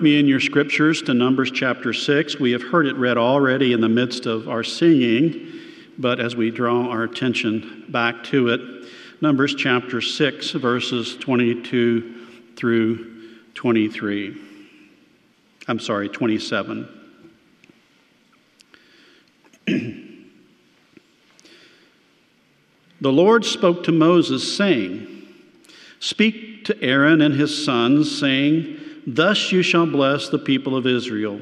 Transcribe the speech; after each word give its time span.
me 0.00 0.20
in 0.20 0.28
your 0.28 0.38
scriptures 0.38 1.02
to 1.02 1.12
Numbers 1.12 1.50
chapter 1.50 1.92
6. 1.92 2.38
We 2.38 2.52
have 2.52 2.62
heard 2.62 2.86
it 2.86 2.94
read 2.94 3.18
already 3.18 3.72
in 3.72 3.80
the 3.80 3.88
midst 3.88 4.26
of 4.26 4.48
our 4.48 4.62
singing, 4.62 5.50
but 5.98 6.20
as 6.20 6.36
we 6.36 6.52
draw 6.52 6.86
our 6.88 7.02
attention 7.02 7.84
back 7.88 8.22
to 8.26 8.46
it, 8.50 8.60
Numbers 9.20 9.56
chapter 9.56 10.00
6, 10.00 10.52
verses 10.52 11.16
22 11.16 12.26
through 12.54 13.40
23. 13.54 14.40
I'm 15.66 15.80
sorry, 15.80 16.08
27. 16.08 16.88
the 19.66 20.12
Lord 23.02 23.44
spoke 23.44 23.82
to 23.82 23.90
Moses, 23.90 24.56
saying, 24.56 25.26
Speak 25.98 26.66
to 26.66 26.80
Aaron 26.80 27.20
and 27.20 27.34
his 27.34 27.64
sons, 27.64 28.16
saying, 28.16 28.78
Thus 29.10 29.52
you 29.52 29.62
shall 29.62 29.86
bless 29.86 30.28
the 30.28 30.38
people 30.38 30.76
of 30.76 30.86
Israel. 30.86 31.40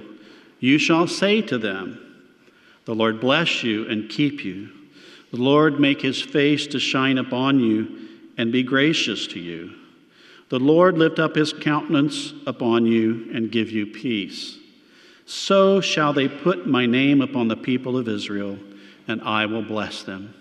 You 0.61 0.79
shall 0.79 1.09
say 1.09 1.43
to 1.43 1.59
them, 1.59 1.99
The 2.85 2.95
Lord 2.95 3.21
bless 3.21 3.65
you 3.65 3.89
and 3.89 4.09
keep 4.09 4.45
you. 4.45 4.71
The 5.33 5.39
Lord 5.39 5.81
make 5.81 6.01
his 6.01 6.23
face 6.23 6.69
to 6.69 6.79
shine 6.79 7.19
upon 7.19 7.59
you 7.59 8.09
and 8.39 8.53
be 8.53 8.63
gracious 8.63 9.27
to 9.29 9.41
you. 9.41 9.73
The 10.49 10.61
Lord 10.61 10.97
lift 10.97 11.19
up 11.19 11.35
his 11.35 11.53
countenance 11.53 12.33
upon 12.47 12.87
you 12.87 13.29
and 13.35 13.51
give 13.51 13.73
you 13.73 13.87
peace. 13.87 14.59
So 15.25 15.81
shall 15.81 16.13
they 16.13 16.29
put 16.29 16.69
my 16.69 16.87
name 16.87 17.21
upon 17.21 17.49
the 17.49 17.57
people 17.57 17.97
of 17.97 18.07
Israel, 18.07 18.61
and 19.09 19.21
I 19.23 19.47
will 19.47 19.65
bless 19.65 20.05
them. 20.05 20.33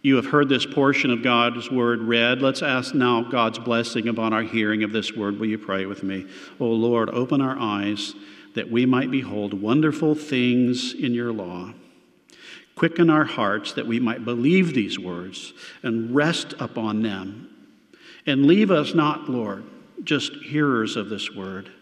You 0.00 0.16
have 0.16 0.26
heard 0.26 0.48
this 0.48 0.64
portion 0.64 1.10
of 1.10 1.22
God's 1.24 1.70
word 1.70 2.02
read. 2.02 2.40
Let's 2.40 2.62
ask 2.62 2.94
now 2.94 3.22
God's 3.22 3.58
blessing 3.58 4.06
upon 4.06 4.32
our 4.32 4.42
hearing 4.42 4.84
of 4.84 4.92
this 4.92 5.12
word. 5.12 5.40
Will 5.40 5.48
you 5.48 5.58
pray 5.58 5.86
with 5.86 6.04
me? 6.04 6.26
Oh 6.60 6.68
Lord, 6.68 7.10
open 7.10 7.40
our 7.40 7.58
eyes 7.58 8.14
that 8.54 8.70
we 8.70 8.86
might 8.86 9.10
behold 9.10 9.60
wonderful 9.60 10.14
things 10.14 10.94
in 10.94 11.14
your 11.14 11.32
law. 11.32 11.72
Quicken 12.76 13.10
our 13.10 13.24
hearts 13.24 13.72
that 13.72 13.88
we 13.88 13.98
might 13.98 14.24
believe 14.24 14.72
these 14.72 15.00
words 15.00 15.52
and 15.82 16.14
rest 16.14 16.54
upon 16.60 17.02
them. 17.02 17.50
And 18.24 18.46
leave 18.46 18.70
us 18.70 18.94
not, 18.94 19.28
Lord, 19.28 19.64
just 20.04 20.32
hearers 20.34 20.96
of 20.96 21.08
this 21.08 21.34
word, 21.34 21.72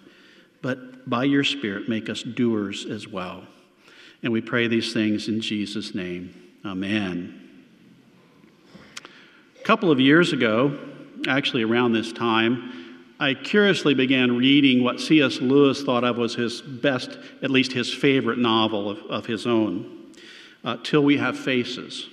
but 0.62 1.08
by 1.08 1.24
your 1.24 1.44
Spirit 1.44 1.88
make 1.88 2.08
us 2.08 2.22
doers 2.22 2.86
as 2.86 3.06
well. 3.06 3.46
And 4.22 4.32
we 4.32 4.40
pray 4.40 4.68
these 4.68 4.94
things 4.94 5.28
in 5.28 5.42
Jesus' 5.42 5.94
name. 5.94 6.34
Amen 6.64 7.45
couple 9.66 9.90
of 9.90 9.98
years 9.98 10.32
ago, 10.32 10.78
actually 11.26 11.64
around 11.64 11.92
this 11.92 12.12
time, 12.12 13.02
I 13.18 13.34
curiously 13.34 13.94
began 13.94 14.36
reading 14.36 14.84
what 14.84 15.00
C.S. 15.00 15.40
Lewis 15.40 15.82
thought 15.82 16.04
of 16.04 16.16
was 16.16 16.36
his 16.36 16.62
best, 16.62 17.18
at 17.42 17.50
least 17.50 17.72
his 17.72 17.92
favorite 17.92 18.38
novel 18.38 18.88
of, 18.88 18.98
of 19.10 19.26
his 19.26 19.44
own, 19.44 20.12
uh, 20.62 20.76
Till 20.84 21.02
We 21.02 21.16
Have 21.16 21.36
Faces. 21.36 22.08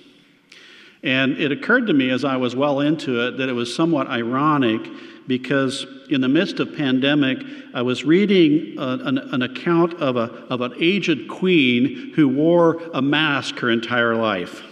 And 1.03 1.33
it 1.33 1.51
occurred 1.51 1.85
to 1.87 1.93
me 1.93 2.09
as 2.09 2.25
I 2.25 2.37
was 2.37 2.55
well 2.55 2.79
into 2.79 3.27
it 3.27 3.37
that 3.37 3.49
it 3.49 3.53
was 3.53 3.75
somewhat 3.75 4.07
ironic 4.07 4.81
because 5.27 5.85
in 6.09 6.21
the 6.21 6.29
midst 6.29 6.59
of 6.59 6.75
pandemic, 6.75 7.37
I 7.75 7.83
was 7.83 8.03
reading 8.03 8.79
a, 8.79 8.97
an, 9.03 9.19
an, 9.19 9.43
account 9.43 9.93
of, 10.01 10.15
a, 10.15 10.23
of 10.49 10.61
an 10.61 10.73
aged 10.79 11.27
queen 11.27 12.13
who 12.15 12.29
wore 12.29 12.81
a 12.95 13.01
mask 13.01 13.59
her 13.59 13.69
entire 13.69 14.15
life. 14.15 14.63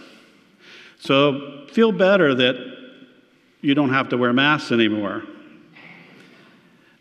So 0.98 1.66
feel 1.72 1.92
better 1.92 2.34
that 2.34 2.71
you 3.62 3.74
don't 3.74 3.90
have 3.90 4.10
to 4.10 4.18
wear 4.18 4.32
masks 4.32 4.72
anymore. 4.72 5.22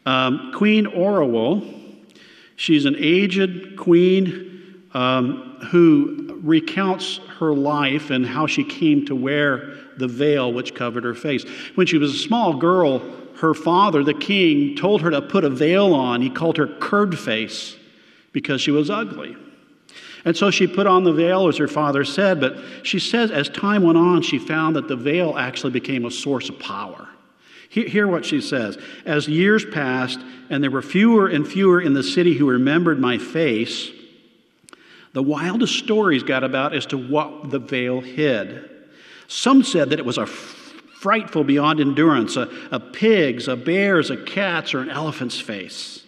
Um, 0.06 0.54
queen 0.56 0.86
Orual, 0.86 2.16
she's 2.56 2.86
an 2.86 2.96
aged 2.98 3.78
queen 3.78 4.88
um, 4.94 5.58
who 5.72 6.40
recounts 6.44 7.20
her 7.40 7.54
life 7.54 8.10
and 8.10 8.26
how 8.26 8.48
she 8.48 8.64
came 8.64 9.06
to 9.08 9.16
wear 9.16 9.76
the 9.98 10.08
veil 10.08 10.54
which 10.54 10.74
covered 10.74 11.04
her 11.04 11.14
face. 11.14 11.44
When 11.76 11.86
she 11.86 11.98
was 11.98 12.16
a 12.16 12.18
small 12.18 12.56
girl, 12.56 13.00
her 13.38 13.54
father, 13.54 14.04
the 14.04 14.14
king, 14.14 14.76
told 14.76 15.02
her 15.02 15.10
to 15.12 15.22
put 15.22 15.44
a 15.44 15.50
veil 15.50 15.94
on. 15.94 16.22
He 16.22 16.30
called 16.30 16.58
her 16.58 16.68
curd 16.68 17.18
face 17.18 17.76
because 18.32 18.62
she 18.62 18.72
was 18.72 18.90
ugly. 18.90 19.36
And 20.24 20.38
so 20.38 20.52
she 20.52 20.68
put 20.68 20.88
on 20.88 21.04
the 21.04 21.14
veil, 21.14 21.48
as 21.48 21.58
her 21.58 21.68
father 21.68 22.06
said, 22.06 22.40
but 22.40 22.58
she 22.84 23.00
says 23.00 23.32
as 23.32 23.50
time 23.50 23.84
went 23.84 23.98
on, 23.98 24.22
she 24.22 24.38
found 24.38 24.76
that 24.76 24.88
the 24.88 24.96
veil 24.96 25.38
actually 25.38 25.72
became 25.72 26.06
a 26.06 26.12
source 26.12 26.50
of 26.50 26.60
power. 26.60 27.08
Hear 27.70 28.06
what 28.06 28.26
she 28.26 28.42
says. 28.42 28.78
As 29.06 29.30
years 29.30 29.64
passed, 29.64 30.20
and 30.50 30.62
there 30.62 30.70
were 30.70 30.82
fewer 30.82 31.28
and 31.28 31.48
fewer 31.48 31.80
in 31.80 31.94
the 31.94 32.04
city 32.04 32.34
who 32.34 32.50
remembered 32.50 33.00
my 33.00 33.18
face, 33.18 33.90
the 35.14 35.24
wildest 35.24 35.80
stories 35.80 36.24
got 36.24 36.44
about 36.44 36.76
as 36.76 36.86
to 36.88 36.98
what 36.98 37.50
the 37.50 37.60
veil 37.60 38.02
hid. 38.02 38.70
Some 39.28 39.64
said 39.64 39.90
that 39.90 40.00
it 40.00 40.06
was 40.06 40.18
a 40.18 40.26
frightful 40.26 41.44
beyond 41.44 41.80
endurance 41.80 42.36
a, 42.36 42.50
a 42.72 42.80
pig's, 42.80 43.48
a 43.48 43.56
bear's, 43.56 44.12
a 44.12 44.18
cat's, 44.18 44.74
or 44.74 44.82
an 44.82 44.90
elephant's 44.90 45.40
face. 45.40 46.04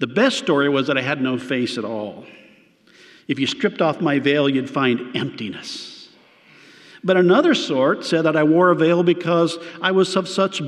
The 0.00 0.06
best 0.08 0.38
story 0.38 0.68
was 0.68 0.88
that 0.88 0.98
I 0.98 1.02
had 1.02 1.22
no 1.22 1.38
face 1.38 1.78
at 1.78 1.84
all. 1.84 2.26
If 3.28 3.38
you 3.38 3.46
stripped 3.46 3.82
off 3.82 4.00
my 4.00 4.18
veil, 4.18 4.48
you'd 4.48 4.70
find 4.70 5.14
emptiness. 5.14 6.08
But 7.04 7.16
another 7.16 7.54
sort 7.54 8.04
said 8.04 8.22
that 8.22 8.36
I 8.36 8.42
wore 8.42 8.70
a 8.70 8.74
veil 8.74 9.02
because 9.02 9.58
I 9.80 9.92
was 9.92 10.16
of 10.16 10.28
such 10.28 10.60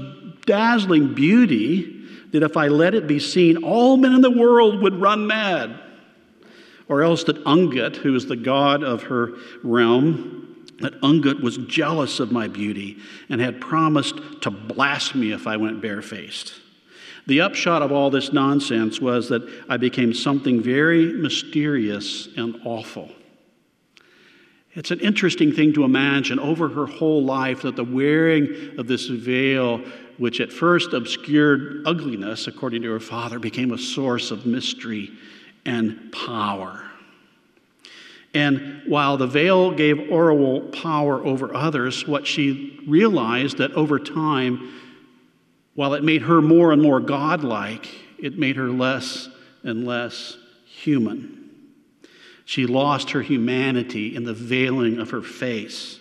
dazzling 0.47 1.15
beauty 1.15 2.07
that 2.33 2.43
if 2.43 2.57
I 2.57 2.69
let 2.69 2.95
it 2.95 3.07
be 3.07 3.19
seen, 3.19 3.65
all 3.65 3.97
men 3.97 4.15
in 4.15 4.21
the 4.21 4.31
world 4.31 4.83
would 4.83 5.01
run 5.01 5.27
mad. 5.27 5.81
Or 6.89 7.03
else 7.03 7.25
that 7.25 7.43
Ungit, 7.45 7.97
who 7.97 8.13
was 8.13 8.27
the 8.27 8.37
god 8.37 8.85
of 8.85 9.05
her 9.05 9.33
realm, 9.63 10.67
that 10.81 11.01
Ungit 11.03 11.41
was 11.41 11.57
jealous 11.59 12.21
of 12.21 12.33
my 12.33 12.49
beauty 12.49 12.99
and 13.29 13.41
had 13.41 13.61
promised 13.61 14.15
to 14.43 14.51
blast 14.51 15.15
me 15.15 15.33
if 15.33 15.47
I 15.47 15.57
went 15.57 15.81
barefaced. 15.81 16.55
The 17.27 17.41
upshot 17.43 17.83
of 17.83 17.93
all 17.93 18.11
this 18.11 18.33
nonsense 18.33 19.01
was 19.01 19.29
that 19.29 19.43
I 19.69 19.77
became 19.77 20.15
something 20.15 20.63
very 20.63 21.13
mysterious 21.13 22.29
and 22.37 22.61
awful. 22.65 23.11
It's 24.73 24.91
an 24.91 25.01
interesting 25.01 25.53
thing 25.53 25.73
to 25.75 25.85
imagine 25.85 26.39
over 26.39 26.69
her 26.69 26.87
whole 26.87 27.25
life 27.25 27.63
that 27.63 27.77
the 27.77 27.85
wearing 27.85 28.79
of 28.79 28.87
this 28.87 29.07
veil, 29.07 29.79
which 30.19 30.41
at 30.41 30.53
first 30.53 30.93
obscured 30.93 31.83
ugliness, 31.87 32.47
according 32.47 32.83
to 32.83 32.91
her 32.93 33.01
father, 33.01 33.39
became 33.39 33.73
a 33.73 33.79
source 33.79 34.31
of 34.31 34.47
mystery 34.47 35.11
and 35.67 36.13
power. 36.13 36.85
And 38.33 38.83
while 38.87 39.17
the 39.17 39.27
veil 39.27 39.73
gave 39.73 39.97
Orual 39.97 40.73
power 40.73 41.25
over 41.25 41.53
others, 41.53 42.07
what 42.07 42.27
she 42.27 42.79
realized 42.87 43.59
that 43.59 43.73
over 43.73 43.99
time, 43.99 44.73
while 45.81 45.95
it 45.95 46.05
made 46.05 46.21
her 46.21 46.43
more 46.43 46.73
and 46.73 46.83
more 46.83 47.01
godlike, 47.01 47.89
it 48.19 48.39
made 48.39 48.55
her 48.57 48.69
less 48.69 49.31
and 49.63 49.87
less 49.87 50.37
human. 50.67 51.49
She 52.45 52.67
lost 52.67 53.13
her 53.13 53.23
humanity 53.23 54.15
in 54.15 54.25
the 54.25 54.35
veiling 54.35 54.99
of 54.99 55.09
her 55.09 55.23
face. 55.23 55.99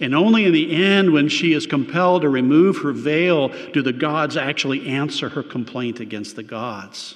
And 0.00 0.16
only 0.16 0.46
in 0.46 0.52
the 0.52 0.74
end, 0.74 1.12
when 1.12 1.28
she 1.28 1.52
is 1.52 1.64
compelled 1.64 2.22
to 2.22 2.28
remove 2.28 2.78
her 2.78 2.90
veil, 2.90 3.50
do 3.70 3.82
the 3.82 3.92
gods 3.92 4.36
actually 4.36 4.88
answer 4.88 5.28
her 5.28 5.44
complaint 5.44 6.00
against 6.00 6.34
the 6.34 6.42
gods. 6.42 7.14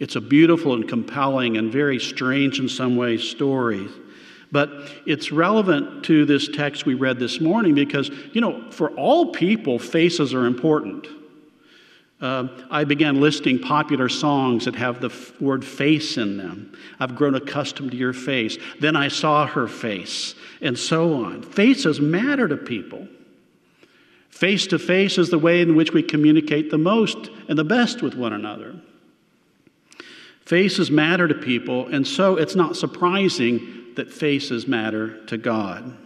It's 0.00 0.16
a 0.16 0.20
beautiful 0.20 0.74
and 0.74 0.88
compelling 0.88 1.56
and 1.56 1.70
very 1.70 2.00
strange 2.00 2.58
in 2.58 2.68
some 2.68 2.96
ways 2.96 3.22
story. 3.22 3.86
But 4.50 4.72
it's 5.06 5.30
relevant 5.30 6.04
to 6.06 6.24
this 6.24 6.48
text 6.48 6.84
we 6.84 6.94
read 6.94 7.20
this 7.20 7.40
morning 7.40 7.76
because, 7.76 8.10
you 8.32 8.40
know, 8.40 8.72
for 8.72 8.90
all 8.96 9.30
people, 9.30 9.78
faces 9.78 10.34
are 10.34 10.44
important. 10.44 11.06
Uh, 12.20 12.48
I 12.68 12.82
began 12.82 13.20
listing 13.20 13.60
popular 13.60 14.08
songs 14.08 14.64
that 14.64 14.74
have 14.74 15.00
the 15.00 15.08
f- 15.08 15.40
word 15.40 15.64
face 15.64 16.16
in 16.16 16.36
them. 16.36 16.76
I've 16.98 17.14
grown 17.14 17.36
accustomed 17.36 17.92
to 17.92 17.96
your 17.96 18.12
face. 18.12 18.58
Then 18.80 18.96
I 18.96 19.06
saw 19.06 19.46
her 19.46 19.68
face, 19.68 20.34
and 20.60 20.76
so 20.76 21.24
on. 21.24 21.42
Faces 21.42 22.00
matter 22.00 22.48
to 22.48 22.56
people. 22.56 23.06
Face 24.30 24.66
to 24.68 24.80
face 24.80 25.16
is 25.16 25.30
the 25.30 25.38
way 25.38 25.60
in 25.60 25.76
which 25.76 25.92
we 25.92 26.02
communicate 26.02 26.70
the 26.70 26.78
most 26.78 27.30
and 27.48 27.56
the 27.56 27.64
best 27.64 28.02
with 28.02 28.14
one 28.14 28.32
another. 28.32 28.74
Faces 30.44 30.90
matter 30.90 31.28
to 31.28 31.34
people, 31.34 31.86
and 31.86 32.06
so 32.06 32.36
it's 32.36 32.56
not 32.56 32.76
surprising 32.76 33.92
that 33.94 34.12
faces 34.12 34.66
matter 34.66 35.24
to 35.26 35.36
God. 35.36 35.96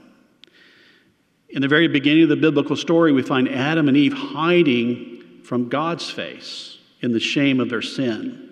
In 1.49 1.62
the 1.62 1.69
very 1.69 1.88
beginning 1.88 2.25
of 2.25 2.29
the 2.29 2.37
biblical 2.37 2.76
story, 2.76 3.12
we 3.12 3.23
find 3.23 3.49
Adam 3.49 3.88
and 3.88 3.97
Eve 3.97 4.15
hiding 4.15 5.21
from 5.44 5.69
God's 5.69 6.11
face 6.11 6.79
in 7.00 7.12
the 7.12 7.21
shame 7.21 7.61
of 7.61 7.69
their 7.69 7.83
sin. 7.83 8.49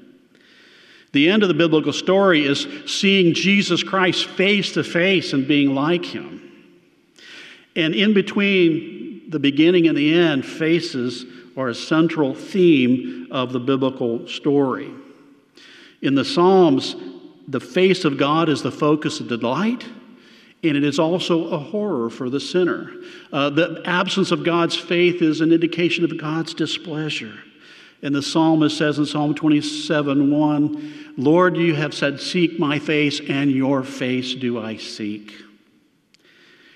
The 1.12 1.28
end 1.28 1.42
of 1.42 1.48
the 1.48 1.54
biblical 1.54 1.92
story 1.92 2.44
is 2.44 2.66
seeing 2.86 3.34
Jesus 3.34 3.82
Christ 3.82 4.26
face 4.26 4.72
to 4.72 4.84
face 4.84 5.32
and 5.32 5.46
being 5.48 5.74
like 5.74 6.04
him. 6.04 6.36
And 7.74 7.94
in 7.94 8.14
between 8.14 9.30
the 9.30 9.38
beginning 9.38 9.88
and 9.88 9.96
the 9.96 10.12
end, 10.12 10.44
faces 10.44 11.24
are 11.56 11.68
a 11.68 11.74
central 11.74 12.34
theme 12.34 13.28
of 13.30 13.52
the 13.52 13.60
biblical 13.60 14.26
story. 14.28 14.90
In 16.02 16.14
the 16.14 16.24
Psalms, 16.24 16.96
the 17.48 17.60
face 17.60 18.04
of 18.04 18.16
God 18.16 18.48
is 18.48 18.62
the 18.62 18.72
focus 18.72 19.20
of 19.20 19.28
delight, 19.28 19.84
and 20.62 20.76
it 20.76 20.84
is 20.84 20.98
also 20.98 21.48
a 21.48 21.58
horror 21.58 22.10
for 22.10 22.28
the 22.28 22.40
sinner. 22.40 22.92
Uh, 23.32 23.50
the 23.50 23.82
absence 23.84 24.30
of 24.30 24.44
God's 24.44 24.76
faith 24.76 25.22
is 25.22 25.40
an 25.40 25.52
indication 25.52 26.04
of 26.04 26.18
God's 26.18 26.52
displeasure. 26.54 27.38
And 28.02 28.14
the 28.14 28.22
psalmist 28.22 28.76
says 28.76 28.98
in 28.98 29.06
Psalm 29.06 29.34
27 29.34 30.30
1, 30.30 31.14
Lord, 31.16 31.56
you 31.56 31.74
have 31.74 31.94
said, 31.94 32.20
Seek 32.20 32.58
my 32.58 32.78
face, 32.78 33.20
and 33.28 33.50
your 33.50 33.82
face 33.82 34.34
do 34.34 34.58
I 34.58 34.76
seek. 34.76 35.32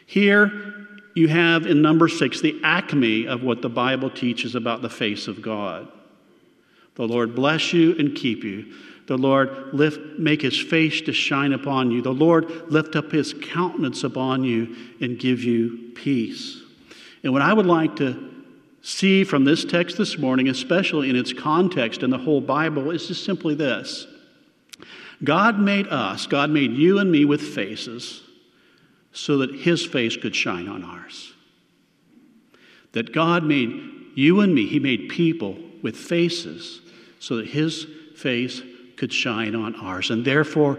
Here 0.07 0.51
you 1.15 1.29
have 1.29 1.67
in 1.67 1.81
number 1.81 2.09
six 2.09 2.41
the 2.41 2.61
acme 2.63 3.27
of 3.27 3.43
what 3.43 3.63
the 3.63 3.69
Bible 3.69 4.11
teaches 4.11 4.55
about 4.55 4.83
the 4.83 4.91
face 4.91 5.29
of 5.29 5.41
God. 5.41 5.89
The 6.97 7.09
Lord 7.09 7.35
bless 7.35 7.73
you 7.73 7.97
and 7.99 8.15
keep 8.15 8.45
you. 8.45 8.73
The 9.07 9.19
Lord 9.19 9.75
lift, 9.75 10.19
make 10.19 10.41
his 10.41 10.59
face 10.59 11.01
to 11.03 11.13
shine 11.13 11.53
upon 11.53 11.91
you. 11.91 12.01
The 12.01 12.11
Lord 12.11 12.71
lift 12.71 12.97
up 12.97 13.13
his 13.13 13.35
countenance 13.35 14.03
upon 14.03 14.45
you 14.45 14.75
and 15.01 15.19
give 15.19 15.43
you 15.43 15.93
peace. 15.95 16.63
And 17.23 17.33
what 17.33 17.43
I 17.43 17.53
would 17.53 17.67
like 17.67 17.97
to 17.97 18.31
see 18.83 19.25
from 19.25 19.45
this 19.45 19.65
text 19.65 19.99
this 19.99 20.19
morning, 20.19 20.49
especially 20.49 21.11
in 21.11 21.17
its 21.17 21.33
context 21.33 22.03
in 22.03 22.11
the 22.11 22.19
whole 22.19 22.41
Bible, 22.41 22.91
is 22.91 23.09
just 23.09 23.25
simply 23.25 23.55
this 23.55 24.07
God 25.23 25.59
made 25.59 25.87
us, 25.89 26.27
God 26.27 26.51
made 26.51 26.73
you 26.73 26.99
and 26.99 27.11
me 27.11 27.25
with 27.25 27.41
faces 27.41 28.23
so 29.13 29.39
that 29.39 29.55
his 29.55 29.85
face 29.85 30.17
could 30.17 30.35
shine 30.35 30.69
on 30.69 30.83
ours. 30.83 31.33
That 32.93 33.13
God 33.13 33.45
made 33.45 33.71
you 34.15 34.41
and 34.41 34.55
me, 34.55 34.67
he 34.67 34.79
made 34.79 35.09
people 35.09 35.59
with 35.83 35.97
faces 35.97 36.81
so 37.19 37.37
that 37.37 37.47
his 37.47 37.87
face 38.17 38.63
could 38.97 39.13
shine 39.13 39.55
on 39.55 39.75
ours. 39.77 40.11
And 40.11 40.25
therefore, 40.25 40.79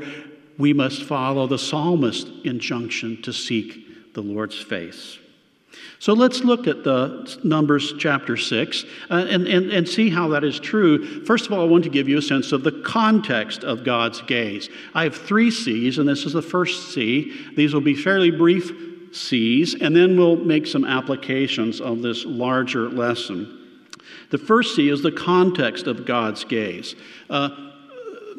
we 0.58 0.74
must 0.74 1.04
follow 1.04 1.48
the 1.48 1.58
psalmist's 1.58 2.30
injunction 2.44 3.22
to 3.24 3.34
seek 3.34 4.14
the 4.14 4.22
Lord's 4.22 4.60
face. 4.62 5.20
So 6.00 6.14
let's 6.14 6.44
look 6.44 6.68
at 6.68 6.84
the 6.84 7.40
Numbers 7.44 7.94
chapter 7.98 8.38
6 8.38 8.86
uh, 9.10 9.26
and, 9.30 9.48
and, 9.48 9.72
and 9.72 9.88
see 9.88 10.10
how 10.10 10.30
that 10.30 10.44
is 10.44 10.60
true. 10.60 11.26
First 11.26 11.48
of 11.48 11.54
all, 11.54 11.62
I 11.62 11.66
want 11.66 11.84
to 11.86 11.90
give 11.90 12.08
you 12.08 12.18
a 12.18 12.22
sense 12.22 12.52
of 12.52 12.64
the 12.64 12.72
context 12.84 13.64
of 13.64 13.84
God's 13.84 14.22
gaze. 14.22 14.70
I 14.94 15.04
have 15.04 15.16
three 15.16 15.52
C's, 15.52 15.98
and 15.98 16.08
this 16.08 16.26
is 16.26 16.34
the 16.34 16.42
first 16.42 16.94
C. 16.94 17.34
These 17.56 17.74
will 17.74 17.82
be 17.82 17.96
fairly 17.96 18.32
brief 18.32 18.72
C's, 19.14 19.76
and 19.76 19.96
then 19.96 20.18
we'll 20.18 20.38
make 20.38 20.68
some 20.68 20.86
applications 20.86 21.82
of 21.82 22.02
this 22.02 22.26
larger 22.26 22.90
lesson. 22.90 23.62
The 24.32 24.38
first 24.38 24.76
C 24.76 24.90
is 24.90 25.02
the 25.02 25.12
context 25.12 25.88
of 25.88 26.06
God's 26.06 26.44
gaze. 26.44 26.96
Uh, 27.30 27.50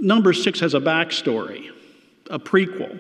number 0.01 0.33
6 0.33 0.61
has 0.61 0.75
a 0.75 0.81
backstory, 0.81 1.71
a 2.31 2.39
prequel. 2.39 2.99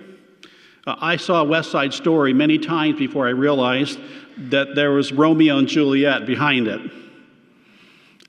Uh, 0.86 0.96
I 1.00 1.16
saw 1.16 1.42
West 1.42 1.70
Side 1.70 1.92
Story 1.92 2.32
many 2.32 2.58
times 2.58 2.98
before 2.98 3.26
I 3.26 3.30
realized 3.30 3.98
that 4.38 4.74
there 4.74 4.92
was 4.92 5.12
Romeo 5.12 5.58
and 5.58 5.66
Juliet 5.66 6.26
behind 6.26 6.68
it. 6.68 6.90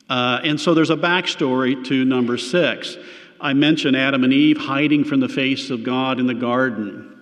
Uh, 0.10 0.40
and 0.44 0.60
so 0.60 0.74
there's 0.74 0.90
a 0.90 0.96
backstory 0.96 1.86
to 1.86 2.06
number 2.06 2.38
six. 2.38 2.98
I 3.40 3.54
mentioned 3.54 3.96
Adam 3.96 4.24
and 4.24 4.34
Eve 4.34 4.58
hiding 4.58 5.04
from 5.04 5.20
the 5.20 5.30
face 5.30 5.70
of 5.70 5.84
God 5.84 6.20
in 6.20 6.28
the 6.28 6.34
garden. 6.34 7.14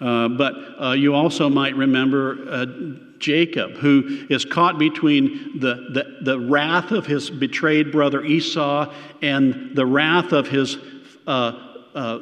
Uh, 0.00 0.28
but 0.28 0.54
uh, 0.82 0.92
you 0.92 1.14
also 1.14 1.48
might 1.48 1.76
remember 1.76 2.38
uh, 2.50 2.66
Jacob, 3.24 3.72
who 3.76 4.26
is 4.28 4.44
caught 4.44 4.78
between 4.78 5.58
the, 5.58 5.74
the, 5.90 6.18
the, 6.20 6.38
wrath 6.38 6.90
of 6.90 7.06
his 7.06 7.30
betrayed 7.30 7.90
brother 7.90 8.22
Esau 8.22 8.92
and 9.22 9.74
the 9.74 9.86
wrath 9.86 10.32
of 10.32 10.46
his 10.46 10.76
uh, 11.26 11.52
uh, 11.94 12.18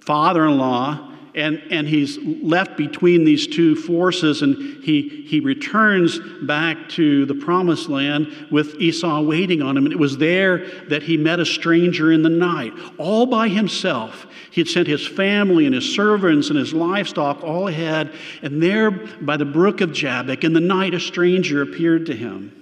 father 0.00 0.44
in 0.46 0.58
law 0.58 1.11
and, 1.34 1.62
and 1.70 1.88
he's 1.88 2.18
left 2.18 2.76
between 2.76 3.24
these 3.24 3.46
two 3.46 3.74
forces, 3.74 4.42
and 4.42 4.84
he, 4.84 5.24
he 5.26 5.40
returns 5.40 6.18
back 6.42 6.88
to 6.90 7.24
the 7.24 7.34
promised 7.34 7.88
land 7.88 8.48
with 8.50 8.74
Esau 8.80 9.22
waiting 9.22 9.62
on 9.62 9.76
him. 9.76 9.86
And 9.86 9.92
it 9.92 9.98
was 9.98 10.18
there 10.18 10.66
that 10.88 11.02
he 11.02 11.16
met 11.16 11.40
a 11.40 11.46
stranger 11.46 12.12
in 12.12 12.22
the 12.22 12.28
night, 12.28 12.72
all 12.98 13.24
by 13.26 13.48
himself. 13.48 14.26
He 14.50 14.60
had 14.60 14.68
sent 14.68 14.86
his 14.86 15.06
family 15.06 15.64
and 15.64 15.74
his 15.74 15.94
servants 15.94 16.50
and 16.50 16.58
his 16.58 16.74
livestock 16.74 17.42
all 17.42 17.68
ahead, 17.68 18.12
and 18.42 18.62
there 18.62 18.90
by 18.90 19.38
the 19.38 19.46
brook 19.46 19.80
of 19.80 19.92
Jabbok, 19.92 20.44
in 20.44 20.52
the 20.52 20.60
night, 20.60 20.92
a 20.92 21.00
stranger 21.00 21.62
appeared 21.62 22.06
to 22.06 22.14
him. 22.14 22.58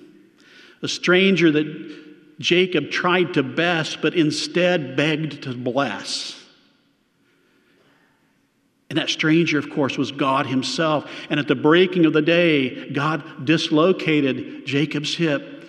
A 0.83 0.89
stranger 0.89 1.51
that 1.51 2.39
Jacob 2.39 2.91
tried 2.91 3.35
to 3.35 3.43
best, 3.43 4.01
but 4.01 4.15
instead 4.15 4.97
begged 4.97 5.43
to 5.43 5.53
bless. 5.53 6.40
And 8.91 8.99
that 8.99 9.09
stranger, 9.09 9.59
of 9.59 9.71
course, 9.71 9.97
was 9.97 10.11
God 10.11 10.47
Himself. 10.47 11.09
And 11.31 11.39
at 11.39 11.47
the 11.47 11.55
breaking 11.55 12.07
of 12.07 12.13
the 12.13 12.23
day, 12.23 12.91
God 12.91 13.47
dislocated 13.47 14.67
Jacob's 14.67 15.15
hip 15.15 15.65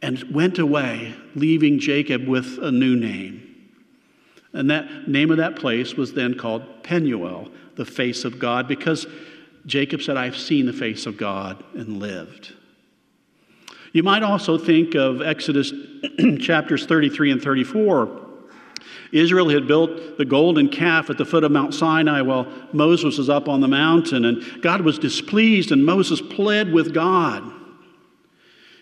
and 0.00 0.22
went 0.34 0.58
away, 0.58 1.14
leaving 1.34 1.78
Jacob 1.78 2.26
with 2.26 2.58
a 2.60 2.72
new 2.72 2.96
name. 2.96 3.48
And 4.54 4.70
that 4.70 5.06
name 5.06 5.30
of 5.30 5.36
that 5.36 5.56
place 5.56 5.94
was 5.94 6.14
then 6.14 6.34
called 6.34 6.82
Penuel, 6.82 7.50
the 7.76 7.84
face 7.84 8.24
of 8.24 8.38
God, 8.38 8.66
because 8.68 9.06
Jacob 9.66 10.02
said, 10.02 10.16
I've 10.16 10.36
seen 10.36 10.66
the 10.66 10.72
face 10.72 11.06
of 11.06 11.16
God 11.16 11.62
and 11.74 11.98
lived. 11.98 12.52
You 13.92 14.02
might 14.02 14.22
also 14.22 14.56
think 14.56 14.94
of 14.94 15.20
Exodus 15.20 15.72
chapters 16.40 16.86
33 16.86 17.32
and 17.32 17.42
34 17.42 18.21
Israel 19.12 19.50
had 19.50 19.68
built 19.68 20.16
the 20.16 20.24
golden 20.24 20.68
calf 20.68 21.10
at 21.10 21.18
the 21.18 21.24
foot 21.24 21.44
of 21.44 21.52
Mount 21.52 21.74
Sinai 21.74 22.22
while 22.22 22.46
Moses 22.72 23.18
was 23.18 23.28
up 23.28 23.48
on 23.48 23.60
the 23.60 23.68
mountain, 23.68 24.24
and 24.24 24.62
God 24.62 24.80
was 24.80 24.98
displeased, 24.98 25.70
and 25.70 25.84
Moses 25.84 26.20
pled 26.20 26.72
with 26.72 26.94
God. 26.94 27.44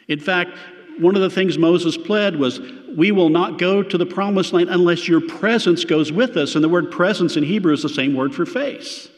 In 0.06 0.20
fact, 0.20 0.56
one 0.98 1.16
of 1.16 1.22
the 1.22 1.30
things 1.30 1.58
Moses 1.58 1.96
pled 1.96 2.36
was, 2.36 2.60
We 2.96 3.10
will 3.10 3.30
not 3.30 3.58
go 3.58 3.82
to 3.82 3.98
the 3.98 4.06
promised 4.06 4.52
land 4.52 4.68
unless 4.70 5.08
your 5.08 5.20
presence 5.20 5.84
goes 5.84 6.12
with 6.12 6.36
us. 6.36 6.54
And 6.54 6.62
the 6.62 6.68
word 6.68 6.90
presence 6.90 7.36
in 7.36 7.44
Hebrew 7.44 7.72
is 7.72 7.82
the 7.82 7.88
same 7.88 8.14
word 8.14 8.34
for 8.34 8.44
face. 8.44 9.08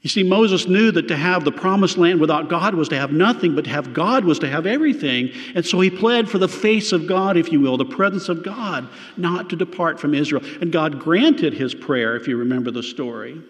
You 0.00 0.08
see, 0.08 0.22
Moses 0.22 0.68
knew 0.68 0.92
that 0.92 1.08
to 1.08 1.16
have 1.16 1.44
the 1.44 1.50
promised 1.50 1.98
land 1.98 2.20
without 2.20 2.48
God 2.48 2.74
was 2.74 2.88
to 2.90 2.96
have 2.96 3.10
nothing, 3.10 3.56
but 3.56 3.64
to 3.64 3.70
have 3.70 3.92
God 3.92 4.24
was 4.24 4.38
to 4.38 4.48
have 4.48 4.64
everything. 4.64 5.30
And 5.56 5.66
so 5.66 5.80
he 5.80 5.90
pled 5.90 6.30
for 6.30 6.38
the 6.38 6.48
face 6.48 6.92
of 6.92 7.08
God, 7.08 7.36
if 7.36 7.50
you 7.50 7.60
will, 7.60 7.76
the 7.76 7.84
presence 7.84 8.28
of 8.28 8.44
God, 8.44 8.88
not 9.16 9.50
to 9.50 9.56
depart 9.56 9.98
from 9.98 10.14
Israel. 10.14 10.44
And 10.60 10.70
God 10.70 11.00
granted 11.00 11.52
his 11.52 11.74
prayer, 11.74 12.14
if 12.14 12.28
you 12.28 12.36
remember 12.36 12.70
the 12.70 12.82
story. 12.82 13.42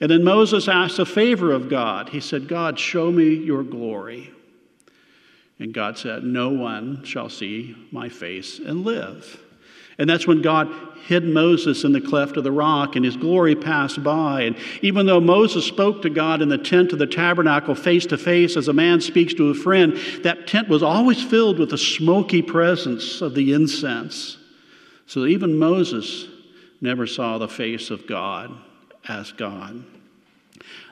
And 0.00 0.10
then 0.10 0.24
Moses 0.24 0.66
asked 0.66 0.98
a 0.98 1.06
favor 1.06 1.52
of 1.52 1.70
God. 1.70 2.08
He 2.08 2.20
said, 2.20 2.48
God, 2.48 2.78
show 2.78 3.10
me 3.12 3.34
your 3.34 3.62
glory. 3.62 4.32
And 5.58 5.72
God 5.72 5.96
said, 5.96 6.24
No 6.24 6.50
one 6.50 7.04
shall 7.04 7.30
see 7.30 7.76
my 7.92 8.08
face 8.08 8.58
and 8.58 8.84
live. 8.84 9.42
And 9.98 10.08
that's 10.08 10.26
when 10.26 10.42
God 10.42 10.70
hid 11.06 11.24
Moses 11.24 11.84
in 11.84 11.92
the 11.92 12.00
cleft 12.00 12.36
of 12.36 12.44
the 12.44 12.52
rock 12.52 12.96
and 12.96 13.04
his 13.04 13.16
glory 13.16 13.54
passed 13.54 14.02
by. 14.02 14.42
And 14.42 14.56
even 14.82 15.06
though 15.06 15.20
Moses 15.20 15.64
spoke 15.64 16.02
to 16.02 16.10
God 16.10 16.42
in 16.42 16.48
the 16.48 16.58
tent 16.58 16.92
of 16.92 16.98
the 16.98 17.06
tabernacle 17.06 17.74
face 17.74 18.04
to 18.06 18.18
face 18.18 18.56
as 18.56 18.68
a 18.68 18.72
man 18.72 19.00
speaks 19.00 19.32
to 19.34 19.50
a 19.50 19.54
friend, 19.54 19.96
that 20.22 20.46
tent 20.46 20.68
was 20.68 20.82
always 20.82 21.22
filled 21.22 21.58
with 21.58 21.70
the 21.70 21.78
smoky 21.78 22.42
presence 22.42 23.20
of 23.20 23.34
the 23.34 23.52
incense. 23.52 24.36
So 25.06 25.24
even 25.26 25.58
Moses 25.58 26.26
never 26.80 27.06
saw 27.06 27.38
the 27.38 27.48
face 27.48 27.90
of 27.90 28.06
God 28.06 28.52
as 29.08 29.32
God. 29.32 29.84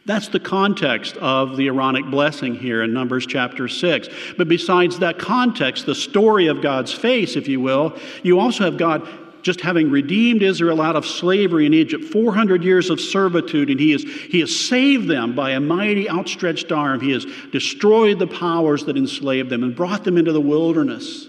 That's 0.07 0.29
the 0.29 0.41
context 0.41 1.17
of 1.17 1.57
the 1.57 1.69
Aaronic 1.69 2.11
blessing 2.11 2.55
here 2.55 2.83
in 2.83 2.93
Numbers 2.93 3.27
chapter 3.27 3.69
6. 3.69 4.09
But 4.37 4.49
besides 4.49 4.99
that 4.99 5.19
context, 5.19 5.87
the 5.87 5.95
story 5.95 6.49
of 6.49 6.61
God's 6.61 6.93
face, 6.93 7.37
if 7.37 7.49
you 7.49 7.61
will, 7.61 7.97
you 8.23 8.39
also 8.39 8.65
have 8.65 8.77
God 8.77 9.09
just 9.41 9.63
having 9.63 9.91
redeemed 9.91 10.43
Israel 10.43 10.83
out 10.83 10.97
of 10.97 11.07
slavery 11.07 11.65
in 11.65 11.73
Egypt, 11.73 12.05
400 12.05 12.63
years 12.63 12.91
of 12.91 13.01
servitude, 13.01 13.71
and 13.71 13.81
he 13.81 13.93
has, 13.93 14.03
he 14.03 14.41
has 14.41 14.55
saved 14.55 15.09
them 15.09 15.35
by 15.35 15.53
a 15.53 15.61
mighty 15.61 16.09
outstretched 16.09 16.71
arm. 16.71 17.01
He 17.01 17.13
has 17.13 17.27
destroyed 17.51 18.19
the 18.19 18.27
powers 18.27 18.85
that 18.85 18.97
enslaved 18.97 19.49
them 19.49 19.63
and 19.63 19.75
brought 19.75 20.05
them 20.05 20.19
into 20.19 20.33
the 20.33 20.41
wilderness. 20.41 21.29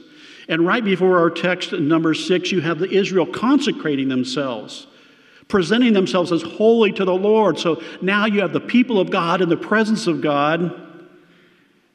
And 0.50 0.66
right 0.66 0.84
before 0.84 1.20
our 1.20 1.30
text 1.30 1.72
in 1.72 1.88
number 1.88 2.14
six, 2.14 2.52
you 2.52 2.62
have 2.62 2.80
the 2.80 2.90
Israel 2.90 3.26
consecrating 3.26 4.10
themselves 4.10 4.88
presenting 5.48 5.94
themselves 5.94 6.32
as 6.32 6.42
holy 6.42 6.92
to 6.92 7.06
the 7.06 7.14
Lord. 7.14 7.60
So 7.60 7.82
now 8.02 8.26
you 8.26 8.42
have 8.42 8.54
the 8.54 8.60
people 8.60 9.00
of 9.00 9.12
God 9.12 9.42
in 9.42 9.50
the 9.50 9.58
presence 9.58 10.08
of 10.08 10.22
God 10.22 10.82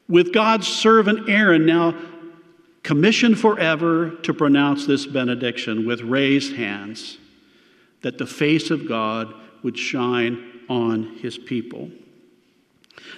with 0.07 0.33
God's 0.33 0.67
servant 0.67 1.29
Aaron 1.29 1.65
now 1.65 1.95
commissioned 2.83 3.39
forever 3.39 4.11
to 4.23 4.33
pronounce 4.33 4.85
this 4.85 5.05
benediction 5.05 5.85
with 5.85 6.01
raised 6.01 6.55
hands 6.55 7.17
that 8.01 8.17
the 8.17 8.25
face 8.25 8.71
of 8.71 8.87
God 8.87 9.33
would 9.63 9.77
shine 9.77 10.61
on 10.67 11.17
his 11.17 11.37
people. 11.37 11.91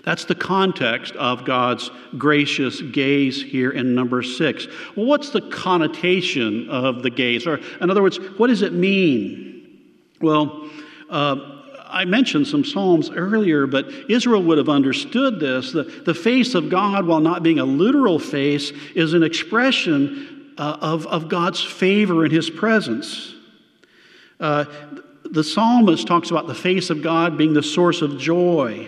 That's 0.04 0.26
the 0.26 0.36
context 0.36 1.16
of 1.16 1.46
God's 1.46 1.90
gracious 2.18 2.82
gaze 2.82 3.42
here 3.42 3.72
in 3.72 3.96
number 3.96 4.22
six. 4.22 4.68
Well, 4.96 5.06
what's 5.06 5.30
the 5.30 5.42
connotation 5.42 6.70
of 6.70 7.04
the 7.04 7.10
gaze? 7.10 7.48
Or, 7.48 7.60
in 7.80 7.90
other 7.90 8.02
words, 8.02 8.18
what 8.38 8.48
does 8.48 8.62
it 8.62 8.74
mean? 8.74 9.53
Well, 10.24 10.70
uh, 11.10 11.60
I 11.86 12.06
mentioned 12.06 12.48
some 12.48 12.64
Psalms 12.64 13.12
earlier, 13.12 13.68
but 13.68 13.88
Israel 14.10 14.42
would 14.44 14.58
have 14.58 14.70
understood 14.70 15.40
this. 15.40 15.74
The, 15.74 15.84
the 15.84 16.14
face 16.14 16.56
of 16.56 16.70
God, 16.70 17.06
while 17.06 17.20
not 17.20 17.44
being 17.44 17.60
a 17.60 17.66
literal 17.66 18.18
face, 18.18 18.72
is 18.96 19.14
an 19.14 19.22
expression 19.22 20.54
uh, 20.58 20.78
of, 20.80 21.06
of 21.08 21.28
God's 21.28 21.62
favor 21.62 22.24
and 22.24 22.32
His 22.32 22.50
presence. 22.50 23.36
Uh, 24.40 24.66
the 25.26 25.44
psalmist 25.44 26.08
talks 26.08 26.32
about 26.32 26.48
the 26.48 26.56
face 26.56 26.90
of 26.90 27.02
God 27.02 27.38
being 27.38 27.54
the 27.54 27.62
source 27.62 28.02
of 28.02 28.18
joy. 28.18 28.88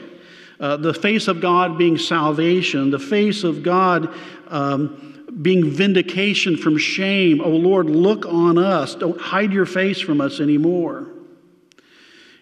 Uh, 0.60 0.78
the 0.78 0.94
face 0.94 1.28
of 1.28 1.42
God 1.42 1.78
being 1.78 1.98
salvation, 1.98 2.92
the 2.92 3.00
face 3.00 3.44
of 3.44 3.62
God 3.62 4.14
um, 4.48 5.26
being 5.42 5.70
vindication 5.70 6.56
from 6.56 6.78
shame. 6.78 7.42
Oh 7.42 7.50
Lord, 7.50 7.90
look 7.90 8.26
on 8.26 8.58
us. 8.58 8.96
Don't 8.96 9.20
hide 9.20 9.52
your 9.52 9.66
face 9.66 10.00
from 10.00 10.22
us 10.22 10.40
anymore. 10.40 11.08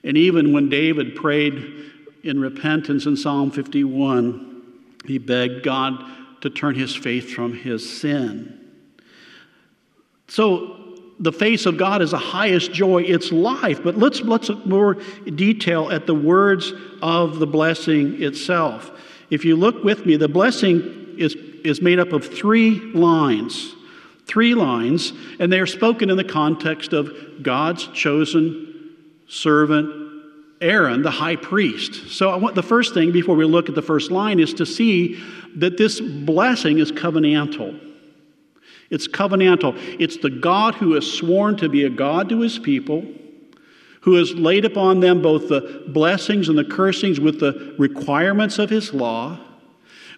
And 0.04 0.18
even 0.18 0.54
when 0.54 0.70
David 0.70 1.16
prayed 1.16 1.92
in 2.24 2.40
repentance 2.40 3.06
in 3.06 3.16
Psalm 3.16 3.52
51, 3.52 4.62
he 5.06 5.18
begged 5.18 5.64
God 5.64 6.04
to 6.42 6.50
turn 6.50 6.76
his 6.76 6.96
face 6.96 7.32
from 7.32 7.54
his 7.54 8.00
sin. 8.02 8.60
So 10.28 10.80
the 11.20 11.32
face 11.32 11.66
of 11.66 11.78
God 11.78 12.02
is 12.02 12.12
the 12.12 12.18
highest 12.18 12.74
joy, 12.74 13.04
it's 13.04 13.32
life. 13.32 13.84
But 13.84 13.98
let's, 13.98 14.22
let's 14.22 14.50
look 14.50 14.66
more 14.66 14.96
detail 15.36 15.92
at 15.92 16.06
the 16.06 16.16
words 16.16 16.74
of 17.02 17.40
the 17.40 17.48
blessing 17.48 18.22
itself. 18.22 18.92
If 19.30 19.46
you 19.46 19.56
look 19.56 19.84
with 19.84 20.06
me, 20.06 20.18
the 20.18 20.28
blessing 20.28 21.16
is, 21.18 21.36
is 21.64 21.82
made 21.82 22.00
up 22.00 22.12
of 22.12 22.26
three 22.26 22.80
lines. 22.94 23.76
Three 24.26 24.56
lines, 24.56 25.14
and 25.40 25.52
they 25.52 25.60
are 25.60 25.68
spoken 25.68 26.10
in 26.10 26.18
the 26.18 26.24
context 26.24 26.94
of 26.94 27.12
God's 27.42 27.88
chosen 27.88 28.73
servant, 29.34 30.04
Aaron, 30.62 31.02
the 31.02 31.12
high 31.12 31.36
priest. 31.36 32.10
So, 32.10 32.30
I 32.30 32.36
want 32.38 32.56
the 32.56 32.64
first 32.64 32.94
thing 32.94 33.12
before 33.12 33.36
we 33.36 33.46
look 33.46 33.68
at 33.68 33.76
the 33.76 33.82
first 33.82 34.12
line 34.12 34.40
is 34.40 34.54
to 34.56 34.66
see 34.66 35.22
that 35.56 35.78
this 35.78 36.00
blessing 36.00 36.80
is 36.80 36.92
covenantal. 36.92 37.80
It's 38.90 39.08
covenantal. 39.08 39.76
It's 40.00 40.18
the 40.18 40.30
God 40.30 40.76
who 40.76 40.94
has 40.94 41.12
sworn 41.12 41.58
to 41.58 41.68
be 41.68 41.84
a 41.84 41.90
God 41.90 42.30
to 42.30 42.42
his 42.42 42.60
people, 42.60 43.04
who 44.02 44.14
has 44.16 44.34
laid 44.34 44.66
upon 44.66 45.00
them 45.00 45.22
both 45.22 45.50
the 45.50 45.84
blessings 45.88 46.48
and 46.48 46.58
the 46.58 46.64
cursings 46.64 47.20
with 47.20 47.40
the 47.40 47.76
requirements 47.78 48.60
of 48.60 48.70
his 48.70 48.94
law. 48.94 49.40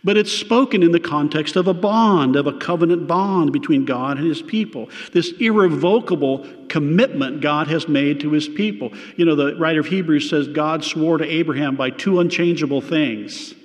But 0.06 0.18
it's 0.18 0.32
spoken 0.32 0.84
in 0.84 0.92
the 0.92 1.00
context 1.00 1.56
of 1.56 1.68
a 1.68 1.74
bond, 1.74 2.36
of 2.36 2.46
a 2.46 2.54
covenant 2.54 3.08
bond 3.08 3.52
between 3.52 3.86
God 3.86 4.20
and 4.20 4.28
his 4.28 4.40
people. 4.40 4.88
This 5.12 5.32
irrevocable 5.40 6.46
commitment 6.70 7.42
God 7.42 7.68
has 7.70 7.88
made 7.88 8.20
to 8.20 8.32
his 8.32 8.48
people. 8.48 8.94
You 9.18 9.26
know, 9.26 9.36
the 9.36 9.56
writer 9.56 9.80
of 9.80 9.88
Hebrews 9.88 10.30
says 10.30 10.48
God 10.48 10.84
swore 10.84 11.18
to 11.18 11.26
Abraham 11.26 11.76
by 11.76 11.90
two 11.90 12.20
unchangeable 12.20 12.82
things. 12.82 13.56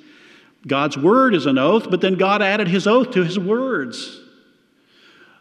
God's 0.66 0.96
word 0.96 1.34
is 1.34 1.44
an 1.44 1.58
oath, 1.58 1.90
but 1.90 2.00
then 2.00 2.14
God 2.14 2.40
added 2.40 2.68
his 2.68 2.86
oath 2.86 3.10
to 3.10 3.22
his 3.22 3.38
words. 3.38 4.20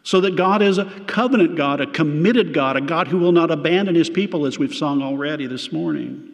So 0.02 0.20
that 0.20 0.36
God 0.36 0.60
is 0.60 0.76
a 0.76 0.84
covenant 1.06 1.56
God, 1.56 1.80
a 1.80 1.86
committed 1.86 2.52
God, 2.52 2.76
a 2.76 2.82
God 2.82 3.08
who 3.08 3.18
will 3.18 3.32
not 3.32 3.50
abandon 3.50 3.94
his 3.94 4.10
people, 4.10 4.44
as 4.44 4.58
we've 4.58 4.74
sung 4.74 5.02
already 5.02 5.46
this 5.46 5.72
morning. 5.72 6.29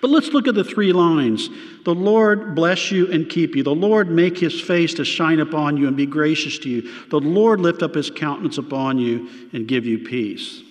But 0.00 0.10
let's 0.10 0.28
look 0.28 0.48
at 0.48 0.54
the 0.54 0.64
three 0.64 0.92
lines. 0.92 1.48
The 1.84 1.94
Lord 1.94 2.54
bless 2.54 2.90
you 2.90 3.10
and 3.10 3.28
keep 3.28 3.54
you. 3.54 3.62
The 3.62 3.74
Lord 3.74 4.10
make 4.10 4.38
his 4.38 4.60
face 4.60 4.94
to 4.94 5.04
shine 5.04 5.40
upon 5.40 5.76
you 5.76 5.86
and 5.86 5.96
be 5.96 6.06
gracious 6.06 6.58
to 6.60 6.68
you. 6.68 7.06
The 7.08 7.20
Lord 7.20 7.60
lift 7.60 7.82
up 7.82 7.94
his 7.94 8.10
countenance 8.10 8.58
upon 8.58 8.98
you 8.98 9.28
and 9.52 9.68
give 9.68 9.86
you 9.86 9.98
peace. 10.00 10.62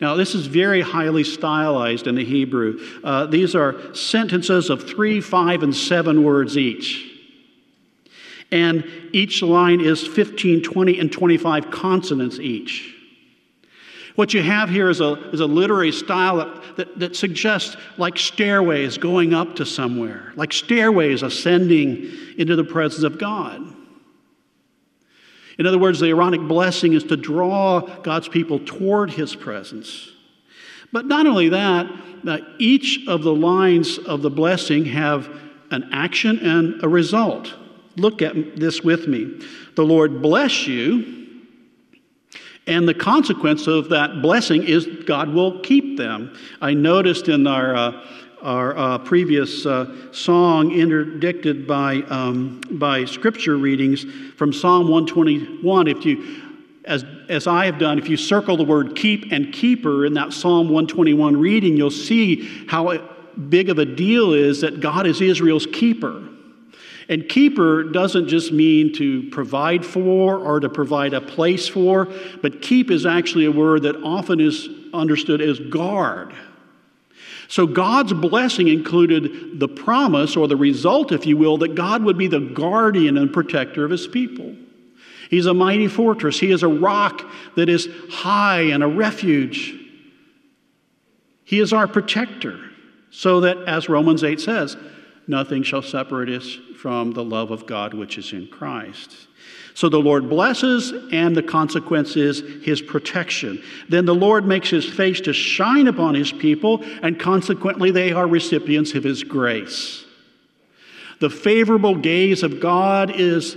Now, 0.00 0.14
this 0.14 0.34
is 0.34 0.46
very 0.46 0.80
highly 0.80 1.24
stylized 1.24 2.06
in 2.06 2.14
the 2.14 2.24
Hebrew. 2.24 2.80
Uh, 3.04 3.26
these 3.26 3.54
are 3.54 3.94
sentences 3.94 4.70
of 4.70 4.88
three, 4.88 5.20
five, 5.20 5.62
and 5.62 5.76
seven 5.76 6.24
words 6.24 6.56
each 6.56 7.10
and 8.52 8.84
each 9.12 9.42
line 9.42 9.80
is 9.80 10.06
15, 10.06 10.62
20, 10.62 10.98
and 10.98 11.12
25 11.12 11.70
consonants 11.70 12.38
each. 12.38 12.96
What 14.20 14.34
you 14.34 14.42
have 14.42 14.68
here 14.68 14.90
is 14.90 15.00
a, 15.00 15.14
is 15.30 15.40
a 15.40 15.46
literary 15.46 15.92
style 15.92 16.36
that, 16.36 16.76
that, 16.76 16.98
that, 16.98 17.16
suggests 17.16 17.78
like 17.96 18.18
stairways 18.18 18.98
going 18.98 19.32
up 19.32 19.56
to 19.56 19.64
somewhere, 19.64 20.34
like 20.36 20.52
stairways 20.52 21.22
ascending 21.22 22.12
into 22.36 22.54
the 22.54 22.62
presence 22.62 23.02
of 23.02 23.18
God. 23.18 23.62
In 25.58 25.64
other 25.64 25.78
words, 25.78 26.00
the 26.00 26.08
Aaronic 26.08 26.42
blessing 26.42 26.92
is 26.92 27.02
to 27.04 27.16
draw 27.16 27.80
God's 27.80 28.28
people 28.28 28.58
toward 28.58 29.10
his 29.10 29.34
presence. 29.34 30.10
But 30.92 31.06
not 31.06 31.26
only 31.26 31.48
that, 31.48 31.90
uh, 32.28 32.38
each 32.58 33.08
of 33.08 33.22
the 33.22 33.34
lines 33.34 33.96
of 33.96 34.20
the 34.20 34.28
blessing 34.28 34.84
have 34.84 35.30
an 35.70 35.88
action 35.92 36.38
and 36.40 36.84
a 36.84 36.88
result. 36.88 37.54
Look 37.96 38.20
at 38.20 38.56
this 38.56 38.82
with 38.82 39.08
me. 39.08 39.40
The 39.76 39.84
Lord 39.86 40.20
bless 40.20 40.66
you, 40.66 41.19
and 42.66 42.86
the 42.88 42.94
consequence 42.94 43.66
of 43.66 43.88
that 43.88 44.22
blessing 44.22 44.62
is 44.62 44.86
God 45.06 45.28
will 45.30 45.60
keep 45.60 45.96
them. 45.96 46.36
I 46.60 46.74
noticed 46.74 47.28
in 47.28 47.46
our, 47.46 47.74
uh, 47.74 48.06
our 48.42 48.76
uh, 48.76 48.98
previous 48.98 49.66
uh, 49.66 50.12
song, 50.12 50.72
interdicted 50.72 51.66
by, 51.66 51.96
um, 52.08 52.60
by 52.72 53.04
scripture 53.06 53.56
readings 53.56 54.04
from 54.36 54.52
Psalm 54.52 54.88
121, 54.88 55.88
if 55.88 56.04
you 56.04 56.46
as, 56.84 57.04
as 57.28 57.46
I 57.46 57.66
have 57.66 57.78
done, 57.78 57.98
if 57.98 58.08
you 58.08 58.16
circle 58.16 58.56
the 58.56 58.64
word 58.64 58.96
keep 58.96 59.30
and 59.32 59.52
keeper 59.52 60.06
in 60.06 60.14
that 60.14 60.32
Psalm 60.32 60.68
121 60.68 61.36
reading, 61.36 61.76
you'll 61.76 61.90
see 61.90 62.66
how 62.66 62.98
big 63.48 63.68
of 63.68 63.78
a 63.78 63.84
deal 63.84 64.32
is 64.32 64.62
that 64.62 64.80
God 64.80 65.06
is 65.06 65.20
Israel's 65.20 65.66
keeper. 65.66 66.29
And 67.10 67.28
keeper 67.28 67.82
doesn't 67.82 68.28
just 68.28 68.52
mean 68.52 68.94
to 68.94 69.28
provide 69.30 69.84
for 69.84 70.38
or 70.38 70.60
to 70.60 70.68
provide 70.68 71.12
a 71.12 71.20
place 71.20 71.66
for, 71.66 72.06
but 72.40 72.62
keep 72.62 72.88
is 72.88 73.04
actually 73.04 73.46
a 73.46 73.50
word 73.50 73.82
that 73.82 73.96
often 73.96 74.40
is 74.40 74.68
understood 74.94 75.40
as 75.40 75.58
guard. 75.58 76.32
So 77.48 77.66
God's 77.66 78.12
blessing 78.12 78.68
included 78.68 79.58
the 79.58 79.66
promise 79.66 80.36
or 80.36 80.46
the 80.46 80.56
result, 80.56 81.10
if 81.10 81.26
you 81.26 81.36
will, 81.36 81.58
that 81.58 81.74
God 81.74 82.04
would 82.04 82.16
be 82.16 82.28
the 82.28 82.38
guardian 82.38 83.18
and 83.18 83.32
protector 83.32 83.84
of 83.84 83.90
his 83.90 84.06
people. 84.06 84.54
He's 85.30 85.46
a 85.46 85.54
mighty 85.54 85.88
fortress. 85.88 86.38
He 86.38 86.52
is 86.52 86.62
a 86.62 86.68
rock 86.68 87.28
that 87.56 87.68
is 87.68 87.88
high 88.08 88.62
and 88.62 88.84
a 88.84 88.88
refuge. 88.88 89.74
He 91.42 91.58
is 91.58 91.72
our 91.72 91.88
protector, 91.88 92.70
so 93.10 93.40
that, 93.40 93.58
as 93.66 93.88
Romans 93.88 94.22
8 94.22 94.40
says, 94.40 94.76
nothing 95.26 95.62
shall 95.62 95.82
separate 95.82 96.28
us 96.28 96.58
from 96.78 97.12
the 97.12 97.24
love 97.24 97.50
of 97.50 97.66
God 97.66 97.94
which 97.94 98.18
is 98.18 98.32
in 98.32 98.48
Christ. 98.48 99.28
So 99.74 99.88
the 99.88 99.98
Lord 99.98 100.28
blesses, 100.28 100.92
and 101.12 101.34
the 101.34 101.42
consequence 101.42 102.16
is 102.16 102.42
his 102.62 102.82
protection. 102.82 103.62
Then 103.88 104.04
the 104.04 104.14
Lord 104.14 104.44
makes 104.44 104.68
his 104.68 104.84
face 104.84 105.20
to 105.22 105.32
shine 105.32 105.86
upon 105.86 106.14
his 106.14 106.32
people, 106.32 106.84
and 107.02 107.18
consequently, 107.18 107.90
they 107.90 108.12
are 108.12 108.26
recipients 108.26 108.94
of 108.94 109.04
his 109.04 109.22
grace. 109.22 110.04
The 111.20 111.30
favorable 111.30 111.94
gaze 111.94 112.42
of 112.42 112.60
God 112.60 113.12
is 113.14 113.56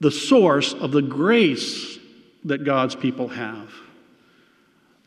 the 0.00 0.10
source 0.10 0.74
of 0.74 0.92
the 0.92 1.02
grace 1.02 1.98
that 2.44 2.64
God's 2.64 2.96
people 2.96 3.28
have. 3.28 3.72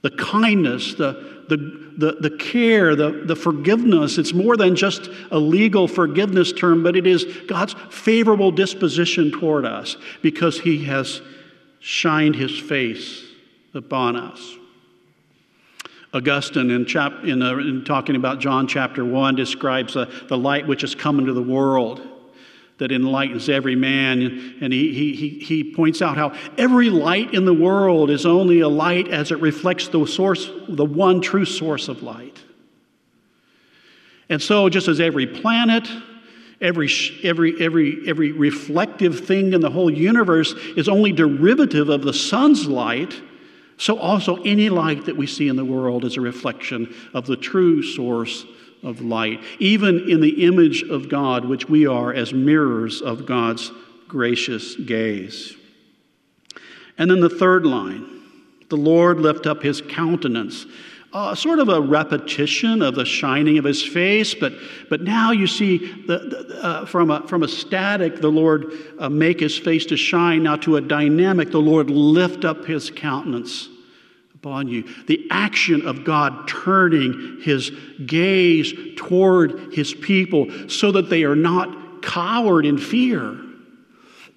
The 0.06 0.12
kindness, 0.12 0.94
the, 0.94 1.46
the, 1.50 1.58
the, 1.98 2.30
the 2.30 2.38
care, 2.38 2.96
the, 2.96 3.24
the 3.26 3.36
forgiveness. 3.36 4.20
It's 4.20 4.34
more 4.34 4.56
than 4.56 4.76
just 4.76 5.10
a 5.32 5.40
legal 5.40 5.88
forgiveness 5.88 6.54
term, 6.54 6.84
but 6.84 6.96
it 6.96 7.08
is 7.08 7.26
God's 7.48 7.74
favorable 7.90 8.52
disposition 8.52 9.32
toward 9.32 9.66
us 9.66 9.98
because 10.22 10.60
He 10.60 10.84
has 10.84 11.24
shined 11.80 12.36
His 12.36 12.60
face 12.60 13.24
upon 13.74 14.16
us. 14.16 14.58
Augustine, 16.14 16.70
in, 16.70 16.86
chap, 16.86 17.24
in, 17.24 17.42
uh, 17.42 17.58
in 17.58 17.84
talking 17.84 18.16
about 18.16 18.40
John 18.40 18.68
chapter 18.68 19.04
1, 19.04 19.34
describes 19.34 19.96
uh, 19.96 20.06
the 20.30 20.38
light 20.38 20.68
which 20.68 20.82
has 20.82 20.94
come 20.94 21.18
into 21.18 21.34
the 21.34 21.42
world 21.42 22.08
that 22.78 22.92
enlightens 22.92 23.48
every 23.50 23.76
man. 23.76 24.58
And 24.62 24.74
he, 24.74 24.94
he, 24.94 25.30
he 25.30 25.74
points 25.74 26.02
out 26.02 26.18
how 26.18 26.36
every 26.58 26.90
light 26.90 27.34
in 27.34 27.46
the 27.46 27.54
world 27.54 28.10
is 28.10 28.26
only 28.26 28.60
a 28.60 28.70
light 28.70 29.08
as 29.08 29.32
it 29.32 29.40
reflects 29.40 29.88
the 29.88 30.06
source, 30.06 30.50
the 30.68 30.86
one 30.86 31.22
true 31.22 31.46
source 31.46 31.88
of 31.88 32.04
light. 32.04 32.44
And 34.30 34.42
so, 34.42 34.70
just 34.70 34.88
as 34.88 35.00
every 35.00 35.28
planet, 35.28 35.88
every, 36.60 36.90
every, 37.24 37.62
every, 37.62 38.02
every 38.08 38.32
reflective 38.32 39.26
thing 39.26 39.54
in 39.54 39.62
the 39.62 39.70
whole 39.70 39.92
universe 39.92 40.54
is 40.76 40.90
only 40.90 41.12
derivative 41.12 41.90
of 41.90 42.02
the 42.02 42.14
sun's 42.14 42.66
light, 42.66 43.22
so 43.78 44.00
also 44.00 44.38
any 44.44 44.70
light 44.70 45.06
that 45.06 45.16
we 45.16 45.28
see 45.28 45.48
in 45.48 45.56
the 45.56 45.66
world 45.66 46.06
is 46.06 46.18
a 46.18 46.22
reflection 46.22 46.94
of 47.14 47.26
the 47.26 47.36
true 47.36 47.84
source 47.84 48.46
of 48.86 49.02
light, 49.02 49.44
even 49.60 50.10
in 50.10 50.22
the 50.22 50.46
image 50.46 50.84
of 50.84 51.10
God, 51.10 51.44
which 51.44 51.68
we 51.68 51.88
are 51.88 52.14
as 52.14 52.34
mirrors 52.34 53.02
of 53.02 53.26
God's 53.26 53.72
gracious 54.08 54.76
gaze. 54.76 55.56
And 56.98 57.10
then 57.12 57.20
the 57.20 57.30
third 57.30 57.66
line 57.66 58.12
the 58.70 58.78
Lord 58.78 59.20
lift 59.20 59.46
up 59.46 59.62
his 59.62 59.82
countenance. 59.82 60.66
Uh, 61.14 61.34
sort 61.36 61.60
of 61.60 61.70
a 61.70 61.80
repetition 61.80 62.82
of 62.82 62.96
the 62.96 63.06
shining 63.06 63.58
of 63.58 63.64
his 63.64 63.82
face, 63.82 64.34
but, 64.34 64.54
but 64.90 65.02
now 65.02 65.32
you 65.32 65.48
see 65.48 65.78
the, 65.78 66.18
the, 66.18 66.60
uh, 66.62 66.86
from, 66.86 67.10
a, 67.12 67.26
from 67.28 67.44
a 67.44 67.48
static, 67.48 68.20
the 68.20 68.28
Lord 68.28 68.74
uh, 69.00 69.08
make 69.08 69.40
his 69.40 69.58
face 69.58 69.86
to 69.86 69.96
shine. 69.96 70.44
Now 70.44 70.58
to 70.58 70.76
a 70.76 70.82
dynamic, 70.82 71.52
the 71.52 71.60
Lord 71.60 71.90
lift 71.90 72.44
up 72.44 72.66
his 72.66 72.90
countenance 72.90 73.70
upon 74.46 74.68
you. 74.68 74.84
The 75.08 75.28
action 75.32 75.88
of 75.88 76.04
God 76.04 76.48
turning 76.48 77.40
his 77.42 77.72
gaze 78.06 78.74
toward 78.96 79.74
his 79.74 79.94
people 79.96 80.70
so 80.70 80.92
that 80.92 81.10
they 81.10 81.24
are 81.24 81.36
not 81.36 82.04
cowered 82.04 82.66
in 82.66 82.78
fear 82.78 83.42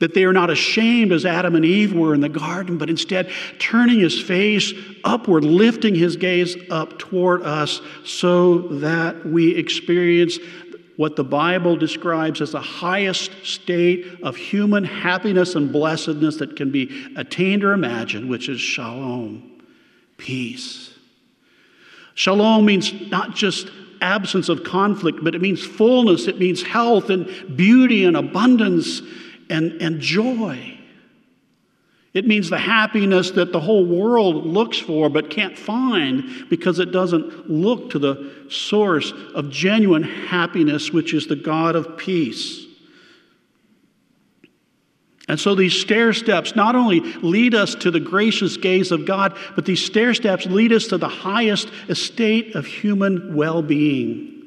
that 0.00 0.15
they 0.15 0.23
are 0.23 0.33
not 0.33 0.49
ashamed 0.49 1.11
as 1.11 1.27
Adam 1.27 1.57
and 1.57 1.65
Eve 1.65 1.93
were 1.93 2.15
in 2.15 2.21
the 2.21 2.29
garden, 2.29 2.79
but 2.79 2.88
instead 2.88 3.29
turning 3.59 3.99
his 3.99 4.23
face 4.23 4.73
upward, 5.03 5.43
lifting 5.43 5.93
his 5.93 6.15
gaze 6.15 6.57
up 6.71 7.00
toward 7.00 7.43
us 7.43 7.81
so 8.05 8.59
that 8.79 9.27
we 9.27 9.57
experience 9.57 10.38
what 10.97 11.17
the 11.17 11.25
Bible 11.25 11.77
describes 11.77 12.41
as 12.41 12.53
the 12.53 12.61
highest 12.61 13.33
state 13.45 14.07
of 14.23 14.37
human 14.37 14.85
happiness 14.85 15.57
and 15.57 15.73
blessedness 15.73 16.37
that 16.37 16.55
can 16.55 16.71
be 16.71 17.12
attained 17.17 17.65
or 17.65 17.73
imagined, 17.73 18.31
which 18.31 18.49
is 18.49 18.61
shalom, 18.61 19.58
peace. 20.19 20.93
Shalom 22.15 22.67
means 22.67 22.93
not 23.11 23.35
just 23.35 23.71
absence 24.01 24.49
of 24.49 24.65
conflict, 24.65 25.21
but 25.23 25.35
it 25.35 25.41
means 25.41 25.65
fullness, 25.65 26.27
it 26.27 26.39
means 26.39 26.63
health 26.63 27.11
and 27.11 27.57
beauty 27.57 28.05
and 28.05 28.17
abundance 28.17 29.01
and, 29.49 29.81
and 29.81 30.01
joy. 30.01 30.79
It 32.15 32.27
means 32.27 32.51
the 32.51 32.59
happiness 32.59 33.31
that 33.33 33.53
the 33.53 33.61
whole 33.61 33.85
world 33.85 34.47
looks 34.47 34.79
for 34.79 35.09
but 35.09 35.31
can't 35.31 35.57
find 35.57 36.49
because 36.49 36.79
it 36.79 36.91
doesn't 36.91 37.51
look 37.51 37.91
to 37.91 37.99
the 37.99 38.33
source 38.51 39.13
of 39.35 39.51
genuine 39.51 40.03
happiness, 40.03 40.91
which 40.91 41.15
is 41.15 41.27
the 41.27 41.37
God 41.37 41.77
of 41.77 41.97
peace. 41.97 42.68
And 45.28 45.38
so 45.38 45.54
these 45.54 45.78
stair 45.78 46.12
steps 46.12 46.56
not 46.56 46.75
only 46.75 47.00
lead 47.00 47.54
us 47.54 47.75
to 47.76 47.90
the 47.90 48.00
gracious 48.00 48.56
gaze 48.56 48.90
of 48.90 49.04
God, 49.04 49.37
but 49.54 49.66
these 49.66 49.85
stair 49.85 50.14
steps 50.14 50.47
lead 50.47 50.73
us 50.73 50.87
to 50.88 50.99
the 50.99 51.08
highest 51.08 51.70
estate 51.88 52.54
of 52.54 52.66
human 52.66 53.35
well 53.37 53.62
being 53.62 54.42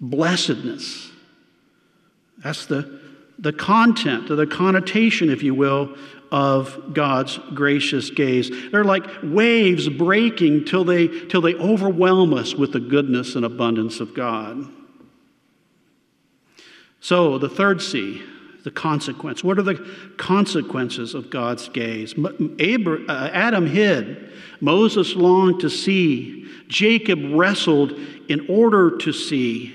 blessedness. 0.00 1.10
That's 2.38 2.66
the 2.66 2.98
the 3.38 3.52
content, 3.52 4.30
or 4.30 4.36
the 4.36 4.46
connotation, 4.46 5.30
if 5.30 5.42
you 5.42 5.54
will, 5.54 5.94
of 6.30 6.92
God's 6.92 7.38
gracious 7.54 8.10
gaze. 8.10 8.50
They're 8.70 8.84
like 8.84 9.06
waves 9.22 9.88
breaking 9.88 10.64
till 10.64 10.84
they, 10.84 11.08
till 11.08 11.40
they 11.40 11.54
overwhelm 11.54 12.34
us 12.34 12.54
with 12.54 12.72
the 12.72 12.80
goodness 12.80 13.34
and 13.34 13.44
abundance 13.44 14.00
of 14.00 14.14
God. 14.14 14.66
So, 17.00 17.38
the 17.38 17.48
third 17.48 17.80
C, 17.80 18.22
the 18.68 18.74
consequence. 18.74 19.42
What 19.42 19.58
are 19.58 19.62
the 19.62 19.76
consequences 20.18 21.14
of 21.14 21.30
God's 21.30 21.70
gaze? 21.70 22.14
Uh, 22.18 23.30
Adam 23.32 23.66
hid, 23.66 24.30
Moses 24.60 25.14
longed 25.14 25.60
to 25.60 25.70
see, 25.70 26.46
Jacob 26.68 27.18
wrestled 27.32 27.92
in 28.28 28.44
order 28.50 28.98
to 28.98 29.10
see. 29.10 29.74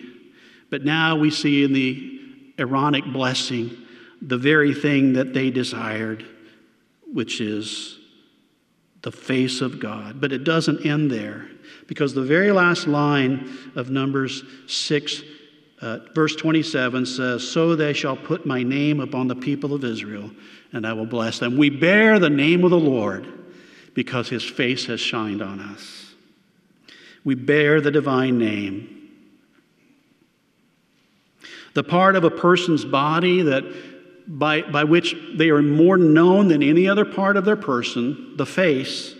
But 0.69 0.85
now 0.85 1.15
we 1.15 1.31
see 1.31 1.63
in 1.63 1.73
the 1.73 2.19
Aaronic 2.59 3.03
blessing 3.11 3.75
the 4.21 4.37
very 4.37 4.75
thing 4.75 5.13
that 5.13 5.33
they 5.33 5.49
desired, 5.49 6.23
which 7.11 7.41
is 7.41 7.97
the 9.01 9.11
face 9.11 9.61
of 9.61 9.79
God. 9.79 10.21
But 10.21 10.31
it 10.31 10.43
doesn't 10.43 10.85
end 10.85 11.09
there 11.09 11.47
because 11.87 12.13
the 12.13 12.21
very 12.21 12.51
last 12.51 12.85
line 12.85 13.57
of 13.75 13.89
Numbers 13.89 14.43
6, 14.67 15.23
uh, 15.83 15.99
verse 16.15 16.33
27 16.37 17.05
says, 17.05 17.45
So 17.45 17.75
they 17.75 17.91
shall 17.91 18.15
put 18.15 18.45
my 18.45 18.63
name 18.63 19.01
upon 19.01 19.27
the 19.27 19.35
people 19.35 19.73
of 19.73 19.83
Israel, 19.83 20.31
and 20.71 20.87
I 20.87 20.93
will 20.93 21.05
bless 21.05 21.39
them. 21.39 21.57
We 21.57 21.69
bear 21.69 22.19
the 22.19 22.29
name 22.29 22.63
of 22.63 22.69
the 22.69 22.79
Lord 22.79 23.27
because 23.93 24.29
his 24.29 24.45
face 24.45 24.85
has 24.85 25.01
shined 25.01 25.41
on 25.41 25.59
us. 25.59 26.13
We 27.25 27.35
bear 27.35 27.81
the 27.81 27.91
divine 27.91 28.37
name. 28.37 29.09
The 31.73 31.83
part 31.83 32.15
of 32.15 32.23
a 32.23 32.31
person's 32.31 32.85
body 32.85 33.41
that 33.41 33.65
by, 34.25 34.61
by 34.61 34.85
which 34.85 35.17
they 35.35 35.49
are 35.49 35.61
more 35.61 35.97
known 35.97 36.47
than 36.47 36.63
any 36.63 36.87
other 36.87 37.03
part 37.03 37.35
of 37.35 37.43
their 37.43 37.57
person, 37.57 38.37
the 38.37 38.45
face, 38.45 39.15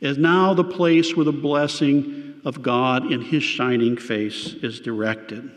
is 0.00 0.18
now 0.18 0.54
the 0.54 0.64
place 0.64 1.14
where 1.14 1.24
the 1.24 1.30
blessing 1.30 2.40
of 2.44 2.62
God 2.62 3.12
in 3.12 3.20
His 3.20 3.44
shining 3.44 3.96
face 3.96 4.54
is 4.54 4.80
directed. 4.80 5.52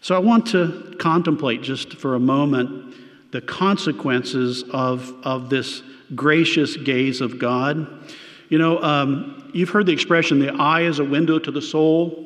So 0.00 0.14
I 0.14 0.18
want 0.18 0.46
to 0.48 0.94
contemplate 0.98 1.62
just 1.62 1.94
for 1.94 2.14
a 2.14 2.20
moment 2.20 2.94
the 3.32 3.40
consequences 3.40 4.64
of, 4.70 5.12
of 5.22 5.50
this 5.50 5.82
gracious 6.14 6.76
gaze 6.76 7.20
of 7.20 7.38
God. 7.38 7.86
You 8.48 8.58
know, 8.58 8.82
um, 8.82 9.50
you've 9.52 9.70
heard 9.70 9.86
the 9.86 9.92
expression, 9.92 10.38
the 10.38 10.54
eye 10.54 10.82
is 10.82 10.98
a 10.98 11.04
window 11.04 11.38
to 11.38 11.50
the 11.50 11.60
soul. 11.60 12.24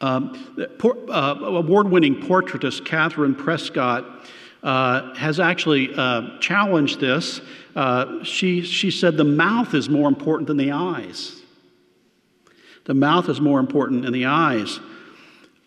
Um, 0.00 0.66
uh, 0.82 1.36
Award 1.42 1.90
winning 1.90 2.16
portraitist 2.22 2.86
Catherine 2.86 3.34
Prescott 3.34 4.26
uh, 4.62 5.14
has 5.14 5.38
actually 5.38 5.94
uh, 5.94 6.38
challenged 6.40 7.00
this. 7.00 7.42
Uh, 7.76 8.24
she, 8.24 8.62
she 8.62 8.90
said 8.90 9.16
the 9.16 9.24
mouth 9.24 9.74
is 9.74 9.88
more 9.88 10.08
important 10.08 10.46
than 10.46 10.56
the 10.56 10.72
eyes. 10.72 11.40
The 12.86 12.94
mouth 12.94 13.28
is 13.28 13.40
more 13.40 13.60
important 13.60 14.02
than 14.02 14.12
the 14.12 14.24
eyes 14.26 14.80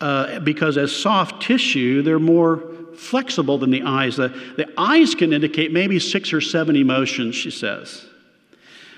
uh, 0.04 0.40
because, 0.42 0.78
as 0.78 0.94
soft 0.94 1.42
tissue, 1.42 2.02
they're 2.02 2.20
more 2.20 2.62
flexible 2.98 3.58
than 3.58 3.72
the 3.72 3.84
eyes. 3.84 4.18
The, 4.18 4.28
the 4.58 4.68
eyes 4.78 5.16
can 5.16 5.32
indicate 5.32 5.72
maybe 5.72 5.98
six 5.98 6.34
or 6.34 6.42
seven 6.42 6.76
emotions, 6.76 7.36
she 7.36 7.50
says. 7.50 8.06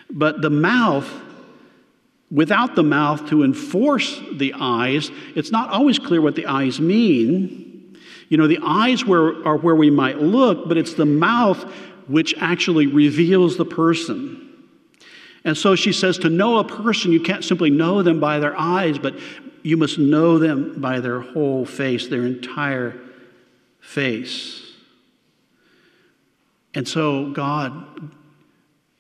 But 0.09 0.41
the 0.41 0.49
mouth 0.49 1.07
without 2.31 2.75
the 2.75 2.83
mouth 2.83 3.29
to 3.29 3.43
enforce 3.43 4.19
the 4.33 4.55
eyes, 4.59 5.11
it's 5.35 5.51
not 5.51 5.69
always 5.69 5.99
clear 5.99 6.21
what 6.21 6.35
the 6.35 6.47
eyes 6.47 6.79
mean. 6.79 7.97
You 8.29 8.37
know, 8.37 8.47
the 8.47 8.59
eyes 8.63 9.05
where, 9.05 9.47
are 9.47 9.57
where 9.57 9.75
we 9.75 9.91
might 9.91 10.17
look, 10.17 10.67
but 10.67 10.75
it's 10.75 10.95
the 10.95 11.05
mouth 11.05 11.61
which 12.07 12.33
actually 12.39 12.87
reveals 12.87 13.57
the 13.57 13.65
person. 13.65 14.44
And 15.45 15.57
so 15.57 15.75
she 15.75 15.93
says 15.93 16.17
to 16.19 16.29
know 16.29 16.57
a 16.57 16.63
person, 16.63 17.11
you 17.11 17.21
can't 17.21 17.43
simply 17.43 17.69
know 17.69 18.03
them 18.03 18.19
by 18.19 18.39
their 18.39 18.59
eyes, 18.59 18.97
but 18.97 19.17
you 19.63 19.77
must 19.77 19.97
know 19.97 20.37
them 20.37 20.81
by 20.81 20.99
their 20.99 21.21
whole 21.21 21.65
face, 21.65 22.07
their 22.07 22.25
entire 22.25 22.99
face. 23.79 24.61
And 26.73 26.85
so 26.87 27.31
God 27.31 28.11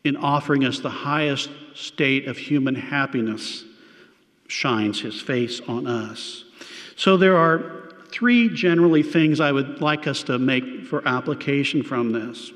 in 0.05 0.15
offering 0.17 0.63
us 0.63 0.79
the 0.79 0.89
highest 0.89 1.49
state 1.73 2.27
of 2.27 2.37
human 2.37 2.75
happiness, 2.75 3.65
shines 4.47 5.01
his 5.01 5.19
face 5.19 5.59
on 5.67 5.87
us. 5.87 6.45
So 6.95 7.17
there 7.17 7.35
are 7.35 7.91
three 8.11 8.47
generally 8.47 9.01
things 9.01 9.39
I 9.39 9.51
would 9.51 9.81
like 9.81 10.05
us 10.05 10.21
to 10.23 10.37
make 10.37 10.85
for 10.85 11.05
application 11.07 11.81
from 11.81 12.11
this. 12.11 12.51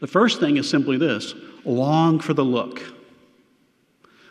The 0.00 0.06
first 0.06 0.38
thing 0.38 0.56
is 0.56 0.70
simply 0.70 0.96
this 0.96 1.34
long 1.66 2.20
for 2.20 2.32
the 2.32 2.44
look. 2.44 2.80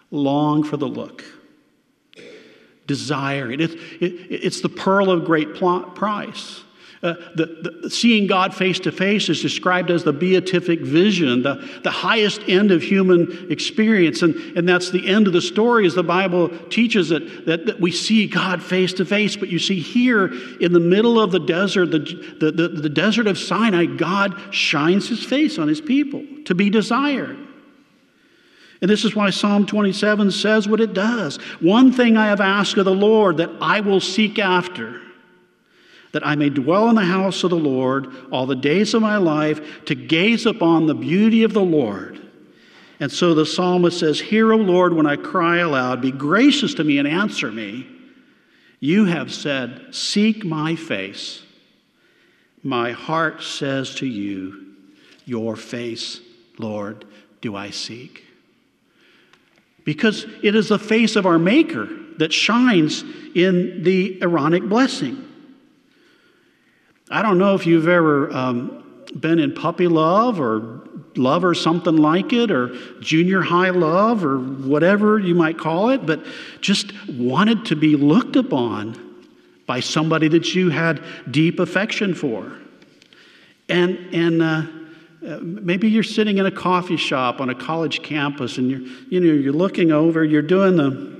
Long 0.09 0.63
for 0.63 0.77
the 0.77 0.87
look. 0.87 1.23
Desire 2.87 3.51
it. 3.51 3.61
It's, 3.61 3.73
it, 3.73 4.13
it's 4.29 4.61
the 4.61 4.69
pearl 4.69 5.11
of 5.11 5.25
great 5.25 5.55
price. 5.55 6.63
Uh, 7.03 7.13
the, 7.35 7.79
the, 7.83 7.89
seeing 7.89 8.25
God 8.25 8.55
face 8.55 8.79
to 8.79 8.91
face 8.91 9.29
is 9.29 9.41
described 9.41 9.91
as 9.91 10.03
the 10.03 10.13
beatific 10.13 10.79
vision, 10.81 11.43
the, 11.43 11.55
the 11.83 11.91
highest 11.91 12.41
end 12.47 12.71
of 12.71 12.81
human 12.81 13.51
experience. 13.51 14.21
And, 14.21 14.35
and 14.57 14.67
that's 14.67 14.91
the 14.91 15.07
end 15.07 15.27
of 15.27 15.33
the 15.33 15.41
story, 15.41 15.85
as 15.85 15.93
the 15.93 16.03
Bible 16.03 16.49
teaches 16.69 17.11
it, 17.11 17.45
that, 17.45 17.65
that 17.65 17.79
we 17.79 17.91
see 17.91 18.27
God 18.27 18.63
face 18.63 18.93
to 18.93 19.05
face. 19.05 19.35
But 19.35 19.49
you 19.49 19.59
see, 19.59 19.79
here 19.79 20.31
in 20.59 20.73
the 20.73 20.79
middle 20.79 21.19
of 21.19 21.31
the 21.31 21.39
desert, 21.39 21.91
the, 21.91 21.99
the, 22.39 22.51
the, 22.51 22.67
the 22.69 22.89
desert 22.89 23.27
of 23.27 23.37
Sinai, 23.37 23.85
God 23.85 24.53
shines 24.53 25.09
his 25.09 25.23
face 25.23 25.59
on 25.59 25.67
his 25.67 25.81
people 25.81 26.25
to 26.45 26.55
be 26.55 26.69
desired. 26.69 27.37
And 28.81 28.89
this 28.89 29.05
is 29.05 29.15
why 29.15 29.29
Psalm 29.29 29.65
27 29.65 30.31
says 30.31 30.67
what 30.67 30.81
it 30.81 30.93
does. 30.93 31.37
One 31.59 31.91
thing 31.91 32.17
I 32.17 32.27
have 32.27 32.41
asked 32.41 32.77
of 32.77 32.85
the 32.85 32.91
Lord 32.91 33.37
that 33.37 33.49
I 33.61 33.81
will 33.81 34.01
seek 34.01 34.39
after 34.39 35.01
that 36.15 36.25
I 36.25 36.35
may 36.35 36.49
dwell 36.49 36.87
in 36.87 36.95
the 36.95 37.03
house 37.03 37.43
of 37.43 37.49
the 37.49 37.57
Lord 37.57 38.07
all 38.31 38.45
the 38.45 38.55
days 38.55 38.93
of 38.93 39.01
my 39.01 39.17
life, 39.17 39.83
to 39.83 39.95
gaze 39.95 40.45
upon 40.45 40.87
the 40.87 40.95
beauty 40.95 41.43
of 41.43 41.51
the 41.51 41.59
Lord 41.59 42.21
And 43.01 43.11
so 43.11 43.33
the 43.33 43.45
psalmist 43.45 43.99
says, 43.99 44.21
Hear, 44.21 44.53
O 44.53 44.55
Lord, 44.55 44.93
when 44.93 45.05
I 45.05 45.17
cry 45.17 45.57
aloud, 45.57 46.01
be 46.01 46.13
gracious 46.13 46.73
to 46.75 46.85
me 46.85 46.99
and 46.99 47.05
answer 47.05 47.51
me. 47.51 47.85
You 48.79 49.03
have 49.03 49.33
said, 49.33 49.93
Seek 49.93 50.45
my 50.45 50.77
face. 50.77 51.43
My 52.63 52.93
heart 52.93 53.43
says 53.43 53.95
to 53.95 54.05
you, 54.05 54.73
Your 55.25 55.57
face, 55.57 56.21
Lord, 56.57 57.03
do 57.41 57.57
I 57.57 57.71
seek. 57.71 58.23
Because 59.83 60.25
it 60.41 60.55
is 60.55 60.69
the 60.69 60.79
face 60.79 61.17
of 61.17 61.25
our 61.25 61.37
Maker 61.37 61.89
that 62.19 62.31
shines 62.31 63.03
in 63.35 63.83
the 63.83 64.21
Aaronic 64.21 64.63
blessing. 64.63 65.24
I 67.09 67.21
don't 67.21 67.37
know 67.37 67.53
if 67.53 67.65
you've 67.67 67.87
ever 67.87 68.31
um, 68.31 69.05
been 69.19 69.39
in 69.39 69.53
puppy 69.53 69.87
love 69.87 70.39
or 70.39 70.81
love 71.15 71.45
or 71.45 71.53
something 71.53 71.95
like 71.95 72.33
it, 72.33 72.51
or 72.51 72.75
junior 72.99 73.41
high 73.41 73.69
love 73.69 74.25
or 74.25 74.39
whatever 74.39 75.19
you 75.19 75.35
might 75.35 75.57
call 75.57 75.89
it, 75.89 76.05
but 76.05 76.25
just 76.61 76.91
wanted 77.07 77.65
to 77.65 77.75
be 77.75 77.95
looked 77.95 78.35
upon 78.35 79.01
by 79.65 79.79
somebody 79.79 80.27
that 80.27 80.53
you 80.53 80.69
had 80.69 81.01
deep 81.31 81.59
affection 81.59 82.13
for. 82.13 82.51
And, 83.69 83.97
and 84.13 84.41
uh, 84.41 84.63
uh 85.25 85.39
maybe 85.41 85.89
you're 85.89 86.03
sitting 86.03 86.37
in 86.37 86.45
a 86.45 86.51
coffee 86.51 86.97
shop 86.97 87.39
on 87.39 87.49
a 87.49 87.55
college 87.55 88.03
campus 88.03 88.57
and 88.57 88.69
you're, 88.69 88.81
you 89.09 89.19
know, 89.19 89.33
you're 89.33 89.53
looking 89.53 89.91
over, 89.91 90.23
you're 90.23 90.41
doing 90.41 90.75
the 90.75 91.14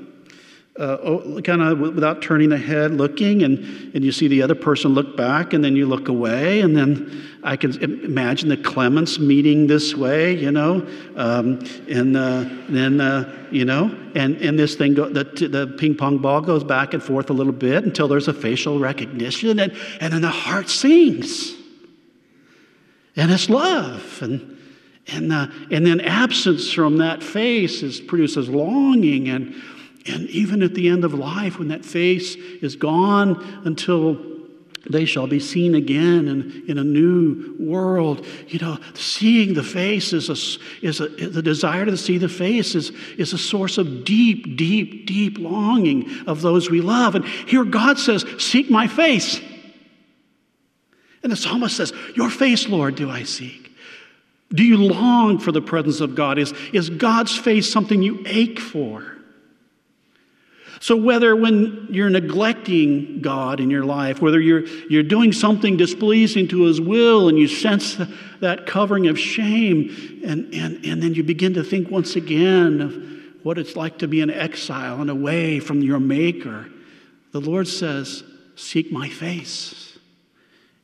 uh, 0.78 1.40
kind 1.42 1.62
of 1.62 1.80
without 1.80 2.22
turning 2.22 2.50
the 2.50 2.58
head, 2.58 2.92
looking, 2.92 3.44
and, 3.44 3.60
and 3.96 4.04
you 4.04 4.12
see 4.12 4.28
the 4.28 4.42
other 4.42 4.56
person 4.56 4.94
look 4.94 5.16
back, 5.16 5.54
and 5.54 5.64
then 5.64 5.76
you 5.76 5.86
look 5.86 6.10
away, 6.10 6.60
and 6.60 6.76
then 6.76 7.24
I 7.44 7.56
can 7.56 7.82
imagine 7.82 8.50
the 8.50 8.58
Clements 8.58 9.18
meeting 9.18 9.68
this 9.68 9.96
way, 9.96 10.36
you 10.36 10.52
know, 10.52 10.86
um, 11.16 11.66
and 11.88 12.18
uh, 12.18 12.46
then 12.68 13.00
uh, 13.00 13.48
you 13.52 13.64
know, 13.64 13.96
and 14.16 14.36
and 14.38 14.60
this 14.60 14.76
thing, 14.76 14.96
go, 14.96 15.08
the 15.08 15.24
the 15.24 15.76
ping 15.78 15.96
pong 15.96 16.18
ball 16.18 16.42
goes 16.42 16.64
back 16.64 16.94
and 16.94 17.02
forth 17.02 17.30
a 17.30 17.34
little 17.34 17.54
bit 17.54 17.86
until 17.86 18.10
there's 18.10 18.28
a 18.28 18.34
facial 18.34 18.78
recognition, 18.78 19.60
and 19.60 19.72
and 20.02 20.12
then 20.12 20.22
the 20.22 20.30
heart 20.30 20.68
sings, 20.70 21.54
and 23.16 23.32
it's 23.32 23.50
love, 23.50 24.20
and. 24.22 24.52
And, 25.08 25.32
uh, 25.32 25.46
and 25.70 25.86
then 25.86 26.02
absence 26.02 26.72
from 26.72 26.98
that 26.98 27.22
face 27.22 27.84
is 27.84 28.02
produces 28.02 28.50
longing 28.50 29.30
and 29.30 29.54
and 30.08 30.30
even 30.30 30.62
at 30.62 30.76
the 30.76 30.88
end 30.88 31.04
of 31.04 31.14
life, 31.14 31.58
when 31.58 31.70
that 31.70 31.84
face 31.84 32.36
is 32.36 32.76
gone 32.76 33.62
until 33.66 34.36
they 34.90 35.06
shall 35.06 35.26
be 35.26 35.40
seen 35.40 35.74
again 35.74 36.28
in, 36.28 36.64
in 36.68 36.78
a 36.78 36.84
new 36.84 37.56
world. 37.60 38.26
You 38.48 38.60
know, 38.60 38.78
seeing 38.94 39.54
the 39.56 39.64
face 39.64 40.14
is 40.14 40.30
a, 40.30 40.86
is 40.86 41.00
a, 41.00 41.08
the 41.08 41.42
desire 41.42 41.86
to 41.86 41.98
see 41.98 42.18
the 42.18 42.30
face 42.30 42.76
is, 42.76 42.92
is 43.18 43.34
a 43.34 43.38
source 43.38 43.78
of 43.78 44.06
deep, 44.06 44.58
deep, 44.58 45.08
deep 45.08 45.40
longing 45.40 46.10
of 46.28 46.42
those 46.42 46.70
we 46.70 46.82
love. 46.82 47.16
And 47.16 47.26
here 47.26 47.64
God 47.64 47.98
says, 47.98 48.26
Seek 48.38 48.70
my 48.70 48.88
face. 48.88 49.42
And 51.24 51.32
the 51.32 51.36
psalmist 51.36 51.78
says, 51.78 51.92
Your 52.16 52.30
face, 52.30 52.68
Lord, 52.68 52.96
do 52.96 53.10
I 53.10 53.24
seek. 53.24 53.72
Do 54.54 54.64
you 54.64 54.78
long 54.78 55.40
for 55.40 55.52
the 55.52 55.62
presence 55.62 56.00
of 56.00 56.14
God? 56.14 56.38
Is, 56.38 56.54
is 56.72 56.92
God's 56.92 57.36
face 57.36 57.72
something 57.72 58.04
you 58.04 58.22
ache 58.28 58.60
for? 58.60 59.15
So, 60.86 60.96
whether 60.96 61.36
when 61.36 61.88
you're 61.90 62.12
neglecting 62.12 63.20
God 63.20 63.60
in 63.60 63.72
your 63.72 63.84
life, 63.84 64.22
whether 64.22 64.40
you're, 64.40 64.68
you're 64.88 65.02
doing 65.02 65.34
something 65.34 65.78
displeasing 65.78 66.48
to 66.50 66.66
His 66.66 66.80
will 66.80 67.28
and 67.28 67.40
you 67.40 67.48
sense 67.48 68.00
that 68.40 68.68
covering 68.68 69.08
of 69.08 69.18
shame, 69.18 70.22
and, 70.24 70.54
and, 70.54 70.86
and 70.86 71.02
then 71.02 71.16
you 71.16 71.24
begin 71.24 71.56
to 71.56 71.64
think 71.64 71.90
once 71.90 72.16
again 72.16 72.82
of 72.82 73.44
what 73.44 73.58
it's 73.58 73.76
like 73.76 73.98
to 73.98 74.08
be 74.08 74.22
in 74.22 74.30
exile 74.30 75.02
and 75.02 75.10
away 75.10 75.60
from 75.60 75.82
your 75.82 76.00
Maker, 76.00 76.70
the 77.32 77.42
Lord 77.42 77.68
says, 77.68 78.24
Seek 78.56 78.92
my 78.92 79.10
face. 79.10 79.98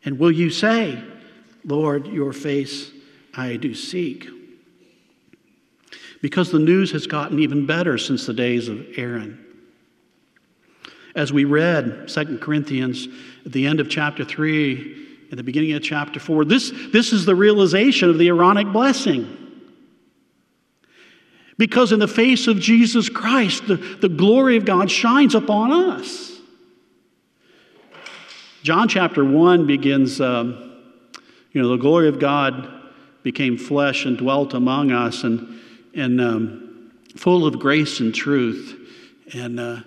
And 0.03 0.17
will 0.17 0.31
you 0.31 0.49
say, 0.49 0.99
Lord, 1.63 2.07
your 2.07 2.33
face 2.33 2.89
I 3.35 3.55
do 3.55 3.75
seek? 3.75 4.27
Because 6.23 6.49
the 6.49 6.57
news 6.57 6.91
has 6.93 7.05
gotten 7.05 7.37
even 7.37 7.67
better 7.67 7.99
since 7.99 8.25
the 8.25 8.33
days 8.33 8.67
of 8.67 8.83
Aaron. 8.97 9.45
As 11.15 11.33
we 11.33 11.45
read 11.45 12.07
2 12.07 12.37
Corinthians 12.39 13.07
at 13.45 13.51
the 13.51 13.67
end 13.67 13.79
of 13.79 13.89
chapter 13.89 14.23
3, 14.23 15.07
at 15.31 15.37
the 15.37 15.43
beginning 15.43 15.73
of 15.73 15.83
chapter 15.83 16.19
4, 16.19 16.45
this, 16.45 16.71
this 16.91 17.13
is 17.13 17.25
the 17.25 17.35
realization 17.35 18.09
of 18.09 18.17
the 18.17 18.27
Aaronic 18.27 18.71
blessing. 18.71 19.37
Because 21.57 21.91
in 21.91 21.99
the 21.99 22.07
face 22.07 22.47
of 22.47 22.59
Jesus 22.59 23.07
Christ, 23.07 23.67
the, 23.67 23.75
the 23.75 24.09
glory 24.09 24.57
of 24.57 24.65
God 24.65 24.89
shines 24.89 25.35
upon 25.35 25.71
us. 25.71 26.31
John 28.63 28.87
chapter 28.87 29.23
1 29.23 29.67
begins, 29.67 30.21
um, 30.21 30.79
you 31.51 31.61
know, 31.61 31.69
the 31.69 31.77
glory 31.77 32.07
of 32.07 32.19
God 32.19 32.69
became 33.23 33.57
flesh 33.57 34.05
and 34.05 34.17
dwelt 34.17 34.53
among 34.53 34.91
us 34.91 35.23
and, 35.23 35.59
and 35.93 36.21
um, 36.21 36.91
full 37.15 37.45
of 37.45 37.59
grace 37.59 37.99
and 37.99 38.13
truth. 38.13 38.77
And 39.33 39.59
uh, 39.59 39.79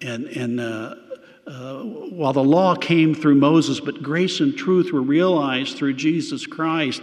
and, 0.00 0.26
and 0.26 0.60
uh, 0.60 0.94
uh, 1.46 1.82
while 1.82 2.32
the 2.32 2.44
law 2.44 2.74
came 2.74 3.14
through 3.14 3.34
Moses, 3.34 3.80
but 3.80 4.02
grace 4.02 4.40
and 4.40 4.56
truth 4.56 4.92
were 4.92 5.02
realized 5.02 5.76
through 5.76 5.94
Jesus 5.94 6.46
Christ. 6.46 7.00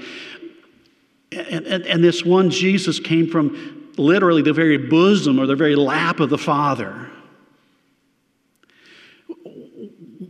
And, 1.31 1.65
and, 1.65 1.85
and 1.85 2.03
this 2.03 2.23
one 2.23 2.49
Jesus 2.49 2.99
came 2.99 3.27
from 3.27 3.91
literally 3.97 4.41
the 4.41 4.53
very 4.53 4.77
bosom 4.77 5.39
or 5.39 5.47
the 5.47 5.55
very 5.55 5.75
lap 5.75 6.19
of 6.19 6.29
the 6.29 6.37
Father. 6.37 7.09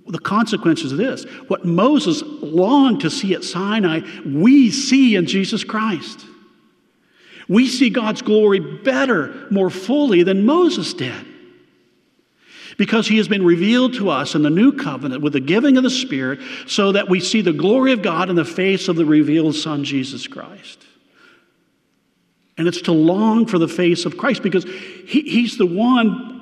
The 0.08 0.20
consequence 0.20 0.84
of 0.84 0.98
this, 0.98 1.26
what 1.48 1.66
Moses 1.66 2.22
longed 2.24 3.02
to 3.02 3.10
see 3.10 3.34
at 3.34 3.44
Sinai, 3.44 4.02
we 4.26 4.72
see 4.72 5.16
in 5.16 5.26
Jesus 5.26 5.64
Christ. 5.64 6.26
We 7.50 7.68
see 7.68 7.90
God's 7.90 8.22
glory 8.22 8.60
better, 8.60 9.48
more 9.52 9.70
fully 9.70 10.24
than 10.24 10.46
Moses 10.46 10.94
did 10.94 11.35
because 12.78 13.08
he 13.08 13.18
has 13.18 13.28
been 13.28 13.46
revealed 13.46 13.94
to 13.96 14.10
us 14.10 14.36
in 14.36 14.42
the 14.42 14.50
new 14.50 14.72
covenant 14.72 15.22
with 15.22 15.34
the 15.34 15.40
giving 15.40 15.78
of 15.78 15.84
the 15.84 15.90
Spirit 15.90 16.40
so 16.68 16.92
that 16.92 17.10
we 17.10 17.20
see 17.20 17.42
the 17.42 17.54
glory 17.54 17.92
of 17.92 18.02
God 18.02 18.30
in 18.30 18.36
the 18.36 18.46
face 18.46 18.88
of 18.88 18.96
the 18.96 19.06
revealed 19.06 19.56
Son, 19.56 19.84
Jesus 19.84 20.28
Christ. 20.28 20.84
And 22.58 22.68
it's 22.68 22.82
to 22.84 22.94
long 22.94 23.46
for 23.46 23.58
the 23.58 23.68
face 23.68 24.06
of 24.06 24.18
Christ 24.18 24.42
because 24.42 24.64
he, 24.64 25.22
he's 25.22 25.58
the 25.58 25.66
one 25.66 26.35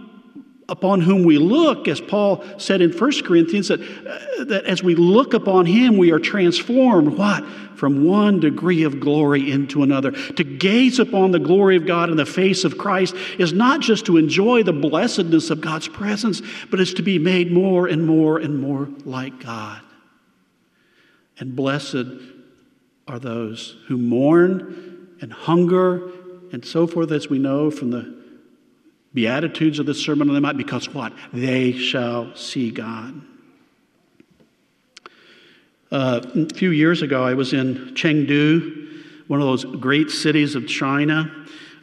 upon 0.69 1.02
whom 1.02 1.23
we 1.23 1.38
look, 1.38 1.88
as 1.88 1.99
Paul 1.99 2.43
said 2.58 2.82
in 2.82 2.91
1 2.91 3.12
Corinthians, 3.23 3.67
that, 3.67 3.82
uh, 3.82 4.43
that 4.45 4.65
as 4.65 4.82
we 4.82 4.95
look 4.95 5.34
upon 5.34 5.65
him, 5.65 5.97
we 5.97 6.12
are 6.12 6.19
transformed. 6.19 7.17
What? 7.17 7.45
From 7.76 8.06
one 8.06 8.39
degree 8.39 8.84
of 8.84 8.99
glory 8.99 9.52
into 9.52 9.84
another. 9.84 10.12
To 10.12 10.43
gaze 10.43 10.99
upon 10.99 11.32
the 11.32 11.39
glory 11.39 11.76
of 11.76 11.86
God 11.86 12.10
in 12.10 12.17
the 12.17 12.26
face 12.26 12.63
of 12.63 12.78
Christ 12.78 13.15
is 13.38 13.52
not 13.52 13.82
just 13.82 14.06
to 14.06 14.17
enjoy 14.17 14.63
the 14.63 14.73
blessedness 14.73 15.49
of 15.49 15.60
God's 15.60 15.88
presence, 15.88 16.41
but 16.69 16.80
is 16.80 16.93
to 16.93 17.02
be 17.02 17.19
made 17.19 17.52
more 17.52 17.88
and 17.88 18.06
more 18.06 18.38
and 18.38 18.62
more 18.62 18.89
like 19.06 19.43
God. 19.43 19.82
And 21.39 21.56
blessed 21.56 22.06
are 23.08 23.19
those 23.19 23.76
who 23.88 23.97
mourn 23.97 25.17
and 25.19 25.34
hunger 25.34 26.10
and 26.54 26.63
so 26.63 26.88
forth, 26.88 27.12
as 27.12 27.30
we 27.30 27.39
know 27.39 27.71
from 27.71 27.91
the 27.91 28.23
Beatitudes 29.13 29.80
of 29.80 29.86
the 29.86 29.93
Sermon 29.93 30.28
on 30.30 30.36
the 30.36 30.41
Mount 30.41 30.58
because 30.58 30.89
what? 30.89 31.13
They 31.32 31.73
shall 31.73 32.36
see 32.36 32.71
God. 32.71 33.21
Uh, 35.91 36.21
a 36.36 36.54
few 36.56 36.71
years 36.71 37.04
ago, 37.04 37.23
I 37.23 37.36
was 37.36 37.54
in 37.54 37.93
Chengdu, 37.93 39.04
one 39.28 39.39
of 39.39 39.45
those 39.45 39.63
great 39.63 40.10
cities 40.10 40.56
of 40.56 40.67
China, 40.67 41.32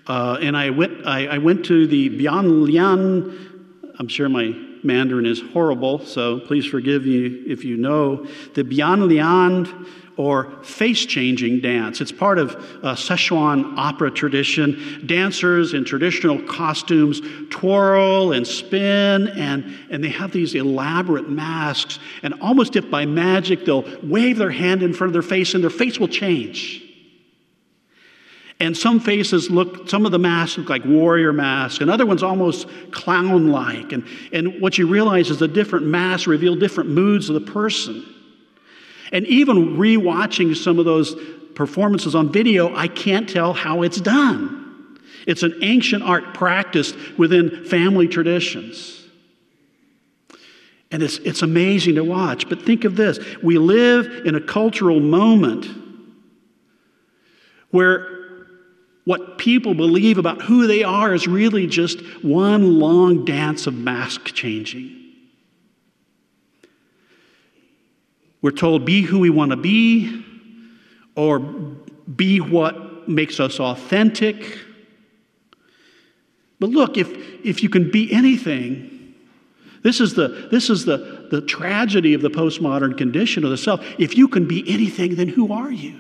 uh, 0.08 0.38
and 0.40 0.56
I 0.56 0.70
went, 0.70 1.06
I, 1.06 1.26
I, 1.26 1.38
went 1.38 1.64
to 1.66 1.86
the 1.86 2.10
Bianlian. 2.10 3.94
I'm 4.00 4.08
sure 4.08 4.28
my 4.28 4.52
Mandarin 4.82 5.26
is 5.26 5.40
horrible, 5.52 6.04
so 6.04 6.40
please 6.40 6.66
forgive 6.66 7.04
me 7.04 7.26
if 7.46 7.64
you 7.64 7.76
know. 7.76 8.26
The 8.54 8.64
Bianlian 8.64 9.86
or 10.20 10.50
face 10.62 11.06
changing 11.06 11.61
dance. 11.61 12.02
It's 12.02 12.12
part 12.12 12.38
of 12.38 12.50
a 12.83 12.92
Szechuan 12.92 13.72
opera 13.78 14.11
tradition. 14.11 15.02
Dancers 15.06 15.72
in 15.72 15.83
traditional 15.83 16.42
costumes 16.42 17.22
twirl 17.48 18.33
and 18.33 18.46
spin, 18.46 19.28
and, 19.28 19.74
and 19.90 20.04
they 20.04 20.11
have 20.11 20.30
these 20.30 20.54
elaborate 20.54 21.30
masks. 21.30 21.98
And 22.22 22.35
almost 22.42 22.76
if 22.76 22.90
by 22.90 23.06
magic, 23.06 23.64
they'll 23.64 23.87
wave 24.02 24.37
their 24.37 24.50
hand 24.50 24.83
in 24.83 24.92
front 24.92 25.09
of 25.09 25.12
their 25.14 25.22
face, 25.22 25.54
and 25.54 25.62
their 25.62 25.70
face 25.70 25.98
will 25.98 26.09
change. 26.09 26.85
And 28.61 28.76
some 28.76 29.00
faces 29.00 29.50
look, 29.50 29.88
some 29.88 30.04
of 30.04 30.12
the 30.12 30.18
masks 30.18 30.59
look 30.59 30.68
like 30.68 30.85
warrior 30.85 31.33
masks, 31.33 31.80
and 31.80 31.90
other 31.90 32.04
ones 32.04 32.22
almost 32.22 32.68
clown 32.90 33.48
like. 33.48 33.92
And, 33.92 34.06
and 34.35 34.61
what 34.61 34.76
you 34.76 34.87
realize 34.87 35.30
is 35.30 35.38
the 35.38 35.48
different 35.48 35.87
masks 35.87 36.26
reveal 36.26 36.56
different 36.56 36.90
moods 36.90 37.30
of 37.30 37.42
the 37.42 37.50
person. 37.50 38.04
And 39.12 39.26
even 39.26 39.76
rewatching 39.76 40.56
some 40.56 40.78
of 40.78 40.84
those 40.84 41.16
performances 41.54 42.14
on 42.14 42.32
video, 42.32 42.74
I 42.74 42.88
can't 42.88 43.28
tell 43.28 43.52
how 43.52 43.82
it's 43.82 44.00
done. 44.00 44.98
It's 45.26 45.42
an 45.42 45.58
ancient 45.62 46.02
art 46.02 46.34
practiced 46.34 46.94
within 47.18 47.64
family 47.64 48.08
traditions. 48.08 48.96
And 50.90 51.02
it's, 51.02 51.18
it's 51.18 51.42
amazing 51.42 51.96
to 51.96 52.04
watch. 52.04 52.48
But 52.48 52.62
think 52.62 52.84
of 52.84 52.96
this 52.96 53.18
we 53.42 53.58
live 53.58 54.26
in 54.26 54.34
a 54.34 54.40
cultural 54.40 55.00
moment 55.00 55.66
where 57.70 58.18
what 59.04 59.38
people 59.38 59.74
believe 59.74 60.18
about 60.18 60.42
who 60.42 60.66
they 60.66 60.84
are 60.84 61.14
is 61.14 61.26
really 61.26 61.66
just 61.66 62.00
one 62.22 62.78
long 62.78 63.24
dance 63.24 63.66
of 63.66 63.74
mask 63.74 64.26
changing. 64.34 64.99
We're 68.42 68.50
told, 68.53 68.85
be 68.85 69.03
who 69.03 69.18
we 69.18 69.31
want 69.31 69.50
to 69.50 69.57
be, 69.57 70.24
or 71.14 71.38
be 71.38 72.40
what 72.40 73.09
makes 73.09 73.38
us 73.40 73.61
authentic. 73.61 74.59
But 76.59 76.70
look, 76.70 76.96
if, 76.96 77.09
if 77.44 77.62
you 77.62 77.68
can 77.68 77.90
be 77.90 78.12
anything, 78.12 79.14
this 79.83 80.00
is, 80.00 80.14
the, 80.14 80.48
this 80.50 80.70
is 80.70 80.85
the, 80.85 81.29
the 81.31 81.40
tragedy 81.40 82.14
of 82.14 82.22
the 82.22 82.31
postmodern 82.31 82.96
condition 82.96 83.44
of 83.44 83.50
the 83.50 83.57
self. 83.57 83.85
If 83.98 84.16
you 84.16 84.29
can 84.29 84.46
be 84.46 84.68
anything, 84.68 85.16
then 85.16 85.29
who 85.29 85.53
are 85.53 85.70
you? 85.70 85.98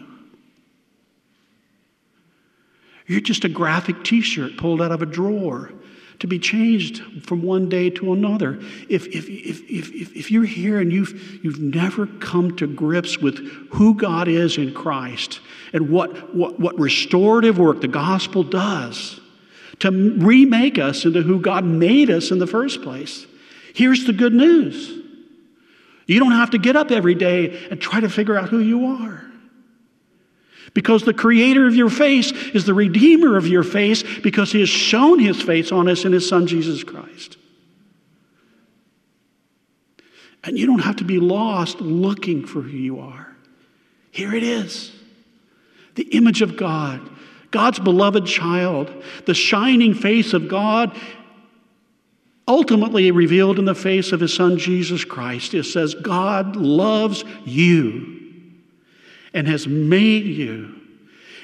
You're 3.06 3.20
just 3.20 3.44
a 3.44 3.48
graphic 3.48 4.04
t 4.04 4.20
shirt 4.20 4.56
pulled 4.56 4.80
out 4.80 4.92
of 4.92 5.02
a 5.02 5.06
drawer 5.06 5.72
to 6.20 6.26
be 6.26 6.38
changed 6.38 7.02
from 7.24 7.42
one 7.42 7.68
day 7.68 7.90
to 7.90 8.12
another. 8.12 8.60
If, 8.88 9.06
if, 9.06 9.28
if, 9.28 9.62
if, 9.68 10.16
if 10.16 10.30
you're 10.30 10.44
here 10.44 10.78
and 10.78 10.92
you've, 10.92 11.40
you've 11.42 11.60
never 11.60 12.06
come 12.06 12.56
to 12.56 12.66
grips 12.66 13.18
with 13.18 13.38
who 13.72 13.94
God 13.94 14.28
is 14.28 14.58
in 14.58 14.72
Christ 14.72 15.40
and 15.72 15.90
what, 15.90 16.34
what, 16.34 16.60
what 16.60 16.78
restorative 16.78 17.58
work 17.58 17.80
the 17.80 17.88
gospel 17.88 18.42
does 18.44 19.20
to 19.80 19.90
remake 19.90 20.78
us 20.78 21.06
into 21.06 21.22
who 21.22 21.40
God 21.40 21.64
made 21.64 22.10
us 22.10 22.30
in 22.30 22.38
the 22.38 22.46
first 22.46 22.82
place, 22.82 23.26
here's 23.74 24.04
the 24.04 24.12
good 24.12 24.34
news. 24.34 24.98
You 26.06 26.18
don't 26.18 26.32
have 26.32 26.50
to 26.50 26.58
get 26.58 26.76
up 26.76 26.90
every 26.90 27.14
day 27.14 27.66
and 27.70 27.80
try 27.80 28.00
to 28.00 28.10
figure 28.10 28.36
out 28.36 28.50
who 28.50 28.58
you 28.58 28.86
are. 28.86 29.29
Because 30.72 31.02
the 31.02 31.14
creator 31.14 31.66
of 31.66 31.74
your 31.74 31.90
face 31.90 32.30
is 32.30 32.64
the 32.64 32.74
redeemer 32.74 33.36
of 33.36 33.46
your 33.46 33.64
face 33.64 34.04
because 34.20 34.52
he 34.52 34.60
has 34.60 34.68
shown 34.68 35.18
his 35.18 35.42
face 35.42 35.72
on 35.72 35.88
us 35.88 36.04
in 36.04 36.12
his 36.12 36.28
son 36.28 36.46
Jesus 36.46 36.84
Christ. 36.84 37.36
And 40.44 40.58
you 40.58 40.66
don't 40.66 40.80
have 40.80 40.96
to 40.96 41.04
be 41.04 41.18
lost 41.18 41.80
looking 41.80 42.46
for 42.46 42.62
who 42.62 42.76
you 42.76 43.00
are. 43.00 43.36
Here 44.10 44.34
it 44.34 44.42
is 44.42 44.92
the 45.96 46.04
image 46.16 46.40
of 46.40 46.56
God, 46.56 47.00
God's 47.50 47.80
beloved 47.80 48.24
child, 48.24 48.90
the 49.26 49.34
shining 49.34 49.92
face 49.92 50.32
of 50.32 50.48
God, 50.48 50.96
ultimately 52.46 53.10
revealed 53.10 53.58
in 53.58 53.64
the 53.64 53.74
face 53.74 54.12
of 54.12 54.20
his 54.20 54.32
son 54.32 54.56
Jesus 54.56 55.04
Christ. 55.04 55.52
It 55.52 55.64
says, 55.64 55.94
God 55.94 56.56
loves 56.56 57.24
you 57.44 58.19
and 59.32 59.46
has 59.46 59.66
made 59.66 60.26
you 60.26 60.80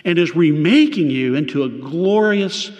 and 0.05 0.19
is 0.19 0.37
remaking 0.37 1.11
you 1.11 1.35
into 1.35 1.65
a 1.65 1.69
glorious, 1.69 2.71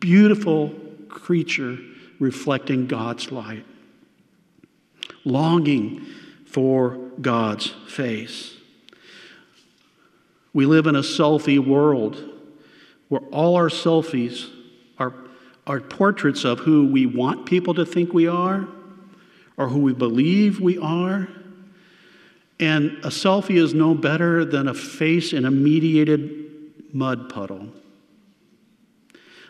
beautiful 0.00 0.74
creature 1.08 1.78
reflecting 2.18 2.86
God's 2.86 3.30
light, 3.30 3.64
longing 5.24 6.06
for 6.46 6.96
God's 7.20 7.68
face. 7.88 8.54
We 10.52 10.66
live 10.66 10.86
in 10.86 10.96
a 10.96 11.00
selfie 11.00 11.64
world 11.64 12.22
where 13.08 13.22
all 13.32 13.56
our 13.56 13.68
selfies 13.68 14.48
are, 14.98 15.12
are 15.66 15.80
portraits 15.80 16.44
of 16.44 16.60
who 16.60 16.86
we 16.86 17.06
want 17.06 17.46
people 17.46 17.74
to 17.74 17.84
think 17.84 18.12
we 18.12 18.28
are 18.28 18.66
or 19.56 19.68
who 19.68 19.80
we 19.80 19.92
believe 19.92 20.60
we 20.60 20.78
are 20.78 21.28
and 22.60 22.92
a 23.04 23.08
selfie 23.08 23.56
is 23.56 23.74
no 23.74 23.94
better 23.94 24.44
than 24.44 24.68
a 24.68 24.74
face 24.74 25.32
in 25.32 25.44
a 25.44 25.50
mediated 25.50 26.44
mud 26.92 27.28
puddle. 27.28 27.68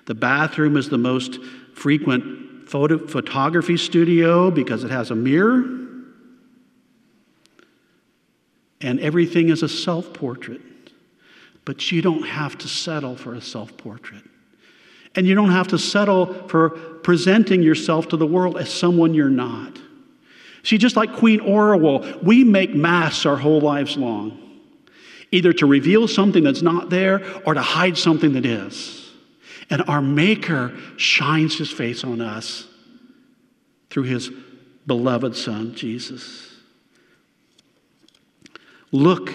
The 0.07 0.15
bathroom 0.15 0.77
is 0.77 0.89
the 0.89 0.99
most 0.99 1.39
frequent 1.75 2.69
photo- 2.69 3.07
photography 3.07 3.77
studio 3.77 4.51
because 4.51 4.85
it 4.85 4.91
has 4.91 5.11
a 5.11 5.15
mirror. 5.15 5.65
And 8.81 9.01
everything 9.01 9.49
is 9.49 9.63
a 9.63 9.69
self 9.69 10.13
portrait. 10.13 10.61
But 11.65 11.91
you 11.91 12.03
don't 12.03 12.25
have 12.25 12.59
to 12.59 12.69
settle 12.69 13.17
for 13.17 13.35
a 13.35 13.41
self 13.41 13.77
portrait. 13.77 14.23
And 15.15 15.27
you 15.27 15.35
don't 15.35 15.53
have 15.53 15.69
to 15.69 15.79
settle 15.79 16.49
for 16.49 16.71
presenting 16.71 17.63
yourself 17.63 18.09
to 18.09 18.17
the 18.17 18.27
world 18.27 18.59
as 18.59 18.73
someone 18.73 19.15
you're 19.15 19.31
not. 19.31 19.79
See, 20.65 20.79
just 20.79 20.97
like 20.97 21.13
Queen 21.13 21.41
Orual, 21.41 22.23
we 22.23 22.43
make 22.43 22.75
masks 22.75 23.27
our 23.27 23.37
whole 23.37 23.61
lives 23.61 23.99
long, 23.99 24.61
either 25.31 25.53
to 25.53 25.67
reveal 25.67 26.09
something 26.09 26.43
that's 26.43 26.63
not 26.63 26.89
there 26.89 27.23
or 27.45 27.53
to 27.53 27.61
hide 27.61 27.99
something 27.99 28.33
that 28.33 28.47
is. 28.47 29.13
And 29.69 29.83
our 29.87 30.01
Maker 30.01 30.75
shines 30.97 31.59
his 31.59 31.71
face 31.71 32.03
on 32.03 32.23
us 32.23 32.67
through 33.91 34.05
his 34.05 34.31
beloved 34.87 35.37
Son, 35.37 35.75
Jesus. 35.75 36.51
Look 38.91 39.33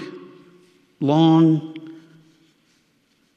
long 1.00 1.76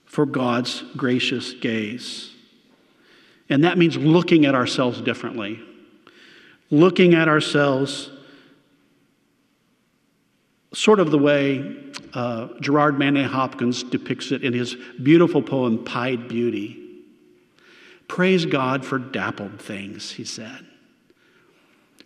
for 0.07 0.25
God's 0.25 0.83
gracious 0.97 1.53
gaze. 1.53 2.31
And 3.51 3.65
that 3.65 3.77
means 3.77 3.99
looking 3.99 4.47
at 4.47 4.55
ourselves 4.55 5.01
differently 5.03 5.63
looking 6.73 7.15
at 7.15 7.29
ourselves 7.29 8.11
sort 10.75 10.99
of 10.99 11.11
the 11.11 11.19
way 11.19 11.77
uh, 12.15 12.49
Gerard 12.61 12.99
Manley 12.99 13.25
Hopkins 13.25 13.83
depicts 13.83 14.33
it 14.33 14.43
in 14.43 14.55
his 14.55 14.75
beautiful 15.03 15.43
poem, 15.43 15.85
Pied 15.85 16.29
Beauty. 16.29 16.79
Praise 18.09 18.47
God 18.47 18.85
for 18.85 18.99
dappled 18.99 19.61
things, 19.61 20.13
he 20.13 20.25
said. 20.25 20.67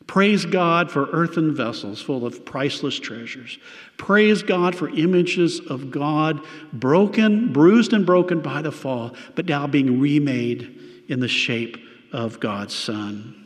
Praise 0.08 0.44
God 0.44 0.90
for 0.90 1.10
earthen 1.10 1.54
vessels 1.54 2.02
full 2.02 2.26
of 2.26 2.44
priceless 2.44 2.98
treasures. 2.98 3.58
Praise 3.98 4.42
God 4.42 4.74
for 4.74 4.88
images 4.88 5.60
of 5.60 5.90
God 5.92 6.40
broken, 6.72 7.52
bruised, 7.52 7.92
and 7.92 8.04
broken 8.04 8.40
by 8.40 8.62
the 8.62 8.72
fall, 8.72 9.14
but 9.36 9.46
now 9.46 9.66
being 9.66 10.00
remade 10.00 11.04
in 11.08 11.20
the 11.20 11.28
shape 11.28 11.76
of 12.12 12.40
God's 12.40 12.74
Son. 12.74 13.45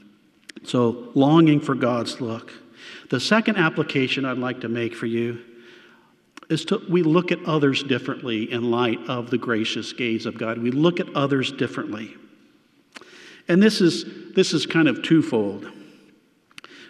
So, 0.65 1.11
longing 1.15 1.61
for 1.61 1.75
God's 1.75 2.21
look. 2.21 2.53
The 3.09 3.21
second 3.21 3.57
application 3.57 4.25
I'd 4.25 4.39
like 4.39 4.61
to 4.61 4.69
make 4.69 4.95
for 4.95 5.07
you 5.07 5.41
is 6.49 6.65
to 6.67 6.83
we 6.89 7.03
look 7.03 7.33
at 7.33 7.43
others 7.45 7.83
differently 7.83 8.51
in 8.51 8.71
light 8.71 8.99
of 9.09 9.31
the 9.31 9.39
gracious 9.39 9.93
gaze 9.93 10.27
of 10.27 10.37
God. 10.37 10.59
We 10.59 10.71
look 10.71 11.01
at 11.01 11.09
others 11.15 11.53
differently. 11.53 12.15
And 13.49 13.63
this 13.63 13.81
is 13.81 14.05
this 14.35 14.53
is 14.53 14.67
kind 14.67 14.89
of 14.89 15.03
twofold. 15.03 15.71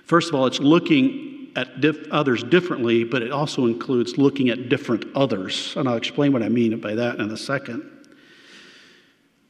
First 0.05 0.29
of 0.31 0.35
all, 0.35 0.47
it's 0.47 0.61
looking 0.61 1.53
at 1.57 1.69
others 2.11 2.43
differently, 2.43 3.05
but 3.05 3.23
it 3.23 3.33
also 3.33 3.67
includes 3.67 4.19
looking 4.19 4.49
at 4.49 4.69
different 4.69 5.05
others. 5.15 5.75
And 5.77 5.89
I'll 5.89 5.97
explain 5.97 6.33
what 6.33 6.43
I 6.43 6.49
mean 6.49 6.79
by 6.81 6.95
that 6.95 7.19
in 7.19 7.31
a 7.31 7.37
second. 7.37 7.89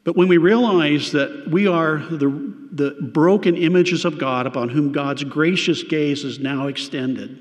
But 0.04 0.16
when 0.16 0.28
we 0.28 0.38
realize 0.38 1.12
that 1.12 1.48
we 1.50 1.66
are 1.66 1.98
the, 1.98 2.28
the 2.72 2.96
broken 3.00 3.56
images 3.56 4.04
of 4.04 4.18
God 4.18 4.46
upon 4.46 4.70
whom 4.70 4.92
God's 4.92 5.24
gracious 5.24 5.82
gaze 5.82 6.24
is 6.24 6.38
now 6.38 6.68
extended, 6.68 7.38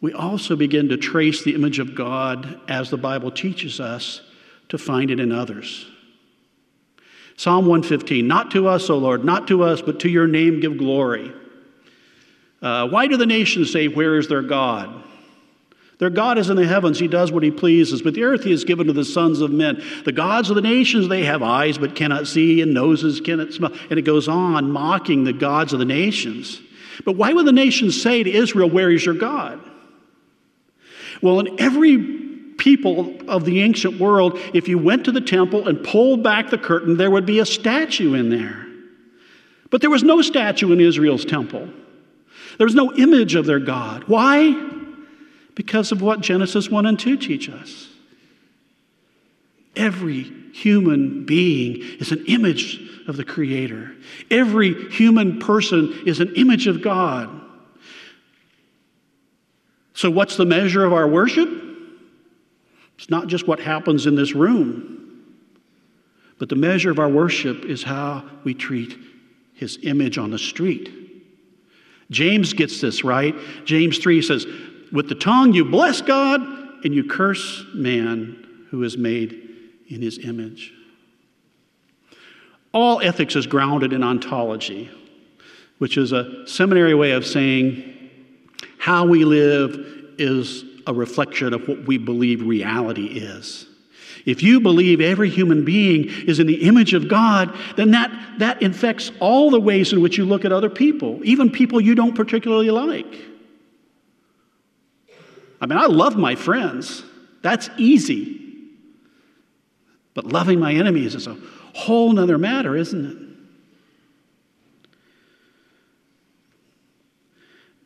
we 0.00 0.12
also 0.12 0.54
begin 0.54 0.88
to 0.90 0.96
trace 0.96 1.42
the 1.42 1.54
image 1.54 1.80
of 1.80 1.94
God 1.94 2.60
as 2.68 2.90
the 2.90 2.96
Bible 2.96 3.32
teaches 3.32 3.80
us 3.80 4.22
to 4.68 4.78
find 4.78 5.10
it 5.10 5.18
in 5.18 5.32
others. 5.32 5.86
Psalm 7.36 7.66
115 7.66 8.26
Not 8.26 8.50
to 8.52 8.68
us, 8.68 8.90
O 8.90 8.98
Lord, 8.98 9.24
not 9.24 9.48
to 9.48 9.62
us, 9.64 9.82
but 9.82 10.00
to 10.00 10.08
your 10.08 10.28
name 10.28 10.60
give 10.60 10.78
glory. 10.78 11.32
Uh, 12.60 12.88
why 12.88 13.06
do 13.06 13.16
the 13.16 13.26
nations 13.26 13.72
say, 13.72 13.88
Where 13.88 14.16
is 14.16 14.28
their 14.28 14.42
God? 14.42 15.04
Their 15.98 16.10
God 16.10 16.38
is 16.38 16.48
in 16.48 16.56
the 16.56 16.66
heavens, 16.66 16.98
he 16.98 17.08
does 17.08 17.32
what 17.32 17.42
he 17.42 17.50
pleases, 17.50 18.02
but 18.02 18.14
the 18.14 18.22
earth 18.22 18.44
he 18.44 18.52
has 18.52 18.62
given 18.62 18.86
to 18.86 18.92
the 18.92 19.04
sons 19.04 19.40
of 19.40 19.50
men. 19.50 19.82
The 20.04 20.12
gods 20.12 20.48
of 20.48 20.54
the 20.54 20.62
nations, 20.62 21.08
they 21.08 21.24
have 21.24 21.42
eyes 21.42 21.76
but 21.76 21.96
cannot 21.96 22.28
see, 22.28 22.62
and 22.62 22.72
noses 22.72 23.20
cannot 23.20 23.52
smell. 23.52 23.72
And 23.90 23.98
it 23.98 24.02
goes 24.02 24.28
on 24.28 24.70
mocking 24.70 25.24
the 25.24 25.32
gods 25.32 25.72
of 25.72 25.80
the 25.80 25.84
nations. 25.84 26.60
But 27.04 27.16
why 27.16 27.32
would 27.32 27.46
the 27.46 27.52
nations 27.52 28.00
say 28.00 28.22
to 28.22 28.30
Israel, 28.30 28.70
Where 28.70 28.90
is 28.90 29.04
your 29.04 29.14
God? 29.14 29.60
Well, 31.20 31.40
in 31.40 31.60
every 31.60 31.98
people 32.58 33.16
of 33.28 33.44
the 33.44 33.60
ancient 33.62 33.98
world, 33.98 34.38
if 34.54 34.68
you 34.68 34.78
went 34.78 35.04
to 35.06 35.12
the 35.12 35.20
temple 35.20 35.66
and 35.66 35.82
pulled 35.82 36.22
back 36.22 36.50
the 36.50 36.58
curtain, 36.58 36.96
there 36.96 37.10
would 37.10 37.26
be 37.26 37.40
a 37.40 37.46
statue 37.46 38.14
in 38.14 38.30
there. 38.30 38.66
But 39.70 39.80
there 39.80 39.90
was 39.90 40.04
no 40.04 40.22
statue 40.22 40.72
in 40.72 40.80
Israel's 40.80 41.24
temple. 41.24 41.68
There 42.56 42.66
was 42.66 42.74
no 42.74 42.94
image 42.94 43.34
of 43.34 43.46
their 43.46 43.58
God. 43.58 44.04
Why? 44.04 44.77
Because 45.58 45.90
of 45.90 46.00
what 46.00 46.20
Genesis 46.20 46.70
1 46.70 46.86
and 46.86 46.96
2 46.96 47.16
teach 47.16 47.50
us. 47.50 47.88
Every 49.74 50.22
human 50.52 51.26
being 51.26 51.82
is 51.98 52.12
an 52.12 52.24
image 52.28 52.80
of 53.08 53.16
the 53.16 53.24
Creator. 53.24 53.90
Every 54.30 54.88
human 54.92 55.40
person 55.40 56.02
is 56.06 56.20
an 56.20 56.36
image 56.36 56.68
of 56.68 56.80
God. 56.80 57.28
So, 59.94 60.12
what's 60.12 60.36
the 60.36 60.46
measure 60.46 60.84
of 60.84 60.92
our 60.92 61.08
worship? 61.08 61.48
It's 62.96 63.10
not 63.10 63.26
just 63.26 63.48
what 63.48 63.58
happens 63.58 64.06
in 64.06 64.14
this 64.14 64.36
room, 64.36 65.24
but 66.38 66.48
the 66.48 66.54
measure 66.54 66.92
of 66.92 67.00
our 67.00 67.08
worship 67.08 67.64
is 67.64 67.82
how 67.82 68.30
we 68.44 68.54
treat 68.54 68.96
His 69.54 69.76
image 69.82 70.18
on 70.18 70.30
the 70.30 70.38
street. 70.38 70.98
James 72.10 72.52
gets 72.52 72.80
this 72.80 73.04
right. 73.04 73.34
James 73.64 73.98
3 73.98 74.22
says, 74.22 74.46
With 74.92 75.08
the 75.08 75.14
tongue 75.14 75.52
you 75.52 75.64
bless 75.64 76.00
God, 76.00 76.40
and 76.84 76.94
you 76.94 77.04
curse 77.04 77.64
man 77.74 78.66
who 78.70 78.82
is 78.82 78.96
made 78.96 79.48
in 79.88 80.02
His 80.02 80.18
image. 80.18 80.72
All 82.72 83.00
ethics 83.00 83.34
is 83.34 83.46
grounded 83.46 83.92
in 83.92 84.02
ontology, 84.02 84.90
which 85.78 85.96
is 85.96 86.12
a 86.12 86.46
seminary 86.46 86.94
way 86.94 87.12
of 87.12 87.26
saying 87.26 88.10
how 88.78 89.06
we 89.06 89.24
live 89.24 90.14
is 90.18 90.64
a 90.86 90.92
reflection 90.94 91.52
of 91.54 91.66
what 91.66 91.86
we 91.86 91.98
believe 91.98 92.42
reality 92.42 93.06
is. 93.06 93.66
If 94.26 94.42
you 94.42 94.60
believe 94.60 95.00
every 95.00 95.30
human 95.30 95.64
being 95.64 96.08
is 96.26 96.38
in 96.38 96.46
the 96.46 96.62
image 96.62 96.92
of 96.92 97.08
God, 97.08 97.56
then 97.76 97.92
that, 97.92 98.10
that 98.38 98.60
infects 98.62 99.10
all 99.20 99.50
the 99.50 99.60
ways 99.60 99.92
in 99.92 100.02
which 100.02 100.18
you 100.18 100.24
look 100.24 100.44
at 100.44 100.52
other 100.52 100.68
people, 100.68 101.20
even 101.24 101.50
people 101.50 101.80
you 101.80 101.94
don't 101.94 102.14
particularly 102.14 102.70
like. 102.70 103.06
I 105.60 105.66
mean, 105.66 105.78
I 105.78 105.86
love 105.86 106.16
my 106.16 106.34
friends, 106.34 107.02
that's 107.42 107.68
easy. 107.76 108.36
But 110.14 110.26
loving 110.26 110.58
my 110.58 110.72
enemies 110.72 111.14
is 111.14 111.26
a 111.26 111.36
whole 111.74 112.12
nother 112.12 112.38
matter, 112.38 112.76
isn't 112.76 113.04
it? 113.06 113.18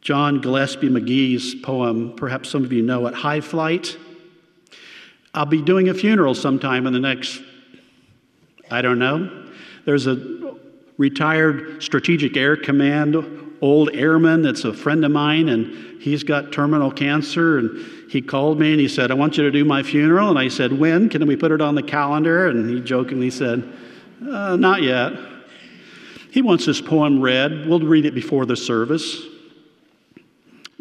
John 0.00 0.40
Gillespie 0.40 0.88
Magee's 0.88 1.54
poem, 1.54 2.14
perhaps 2.16 2.48
some 2.48 2.64
of 2.64 2.72
you 2.72 2.82
know 2.82 3.06
it, 3.06 3.14
High 3.14 3.40
Flight. 3.40 3.96
I'll 5.32 5.46
be 5.46 5.62
doing 5.62 5.88
a 5.88 5.94
funeral 5.94 6.34
sometime 6.34 6.86
in 6.86 6.92
the 6.92 7.00
next, 7.00 7.40
I 8.70 8.82
don't 8.82 8.98
know. 8.98 9.46
There's 9.84 10.06
a 10.06 10.56
retired 10.98 11.82
Strategic 11.82 12.36
Air 12.36 12.56
Command 12.56 13.14
old 13.62 13.94
airman 13.94 14.42
that's 14.42 14.64
a 14.64 14.74
friend 14.74 15.04
of 15.04 15.12
mine, 15.12 15.48
and 15.48 16.02
he's 16.02 16.24
got 16.24 16.52
terminal 16.52 16.90
cancer. 16.90 17.58
And 17.58 18.10
he 18.10 18.20
called 18.20 18.58
me 18.58 18.72
and 18.72 18.80
he 18.80 18.88
said, 18.88 19.10
I 19.10 19.14
want 19.14 19.38
you 19.38 19.44
to 19.44 19.50
do 19.50 19.64
my 19.64 19.82
funeral. 19.82 20.28
And 20.28 20.38
I 20.38 20.48
said, 20.48 20.72
When? 20.72 21.08
Can 21.08 21.26
we 21.26 21.36
put 21.36 21.52
it 21.52 21.62
on 21.62 21.76
the 21.76 21.82
calendar? 21.82 22.48
And 22.48 22.68
he 22.68 22.80
jokingly 22.80 23.30
said, 23.30 23.72
uh, 24.20 24.56
Not 24.56 24.82
yet. 24.82 25.12
He 26.30 26.42
wants 26.42 26.66
this 26.66 26.80
poem 26.80 27.20
read. 27.20 27.66
We'll 27.66 27.80
read 27.80 28.04
it 28.04 28.14
before 28.14 28.44
the 28.44 28.56
service. 28.56 29.22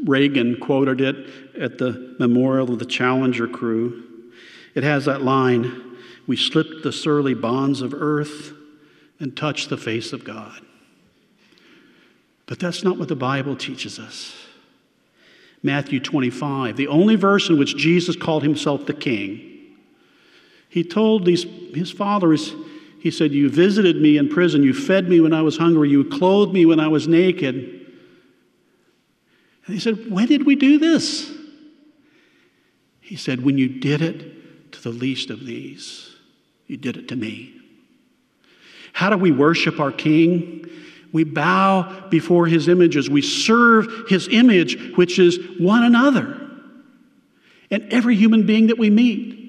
Reagan 0.03 0.59
quoted 0.59 0.99
it 0.99 1.29
at 1.59 1.77
the 1.77 2.15
memorial 2.19 2.73
of 2.73 2.79
the 2.79 2.85
Challenger 2.85 3.47
crew. 3.47 4.31
It 4.73 4.83
has 4.83 5.05
that 5.05 5.21
line 5.21 5.97
We 6.25 6.37
slipped 6.37 6.83
the 6.83 6.91
surly 6.91 7.33
bonds 7.33 7.81
of 7.81 7.93
earth 7.93 8.53
and 9.19 9.35
touched 9.35 9.69
the 9.69 9.77
face 9.77 10.13
of 10.13 10.23
God. 10.23 10.61
But 12.51 12.59
that's 12.59 12.83
not 12.83 12.97
what 12.97 13.07
the 13.07 13.15
Bible 13.15 13.55
teaches 13.55 13.97
us. 13.97 14.35
Matthew 15.63 16.01
25, 16.01 16.75
the 16.75 16.89
only 16.89 17.15
verse 17.15 17.47
in 17.47 17.57
which 17.57 17.77
Jesus 17.77 18.17
called 18.17 18.43
himself 18.43 18.85
the 18.85 18.93
king. 18.93 19.77
He 20.67 20.83
told 20.83 21.25
these, 21.25 21.45
his 21.73 21.91
followers, 21.91 22.53
he 22.99 23.09
said, 23.09 23.31
You 23.31 23.49
visited 23.49 24.01
me 24.01 24.17
in 24.17 24.27
prison, 24.27 24.63
you 24.63 24.73
fed 24.73 25.07
me 25.07 25.21
when 25.21 25.31
I 25.31 25.41
was 25.41 25.55
hungry, 25.55 25.91
you 25.91 26.03
clothed 26.03 26.51
me 26.51 26.65
when 26.65 26.81
I 26.81 26.89
was 26.89 27.07
naked. 27.07 27.55
And 27.55 29.73
he 29.73 29.79
said, 29.79 30.11
When 30.11 30.27
did 30.27 30.45
we 30.45 30.57
do 30.57 30.77
this? 30.77 31.31
He 32.99 33.15
said, 33.15 33.45
When 33.45 33.57
you 33.57 33.69
did 33.69 34.01
it 34.01 34.73
to 34.73 34.83
the 34.83 34.89
least 34.89 35.29
of 35.29 35.45
these, 35.45 36.17
you 36.67 36.75
did 36.75 36.97
it 36.97 37.07
to 37.07 37.15
me. 37.15 37.53
How 38.91 39.09
do 39.09 39.15
we 39.15 39.31
worship 39.31 39.79
our 39.79 39.93
King? 39.93 40.67
We 41.13 41.23
bow 41.23 42.07
before 42.09 42.47
his 42.47 42.67
images. 42.67 43.09
We 43.09 43.21
serve 43.21 43.87
his 44.07 44.27
image, 44.29 44.95
which 44.95 45.19
is 45.19 45.39
one 45.59 45.83
another 45.83 46.41
and 47.71 47.91
every 47.91 48.15
human 48.15 48.45
being 48.45 48.67
that 48.67 48.77
we 48.77 48.89
meet. 48.89 49.39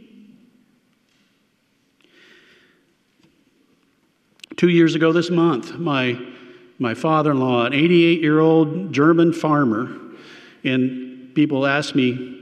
Two 4.57 4.68
years 4.68 4.94
ago 4.94 5.12
this 5.12 5.29
month, 5.29 5.75
my, 5.75 6.18
my 6.79 6.94
father 6.94 7.33
in 7.33 7.40
law, 7.40 7.66
an 7.66 7.75
88 7.75 8.20
year 8.20 8.38
old 8.38 8.92
German 8.92 9.33
farmer, 9.33 9.98
and 10.62 11.35
people 11.35 11.66
asked 11.66 11.96
me, 11.96 12.38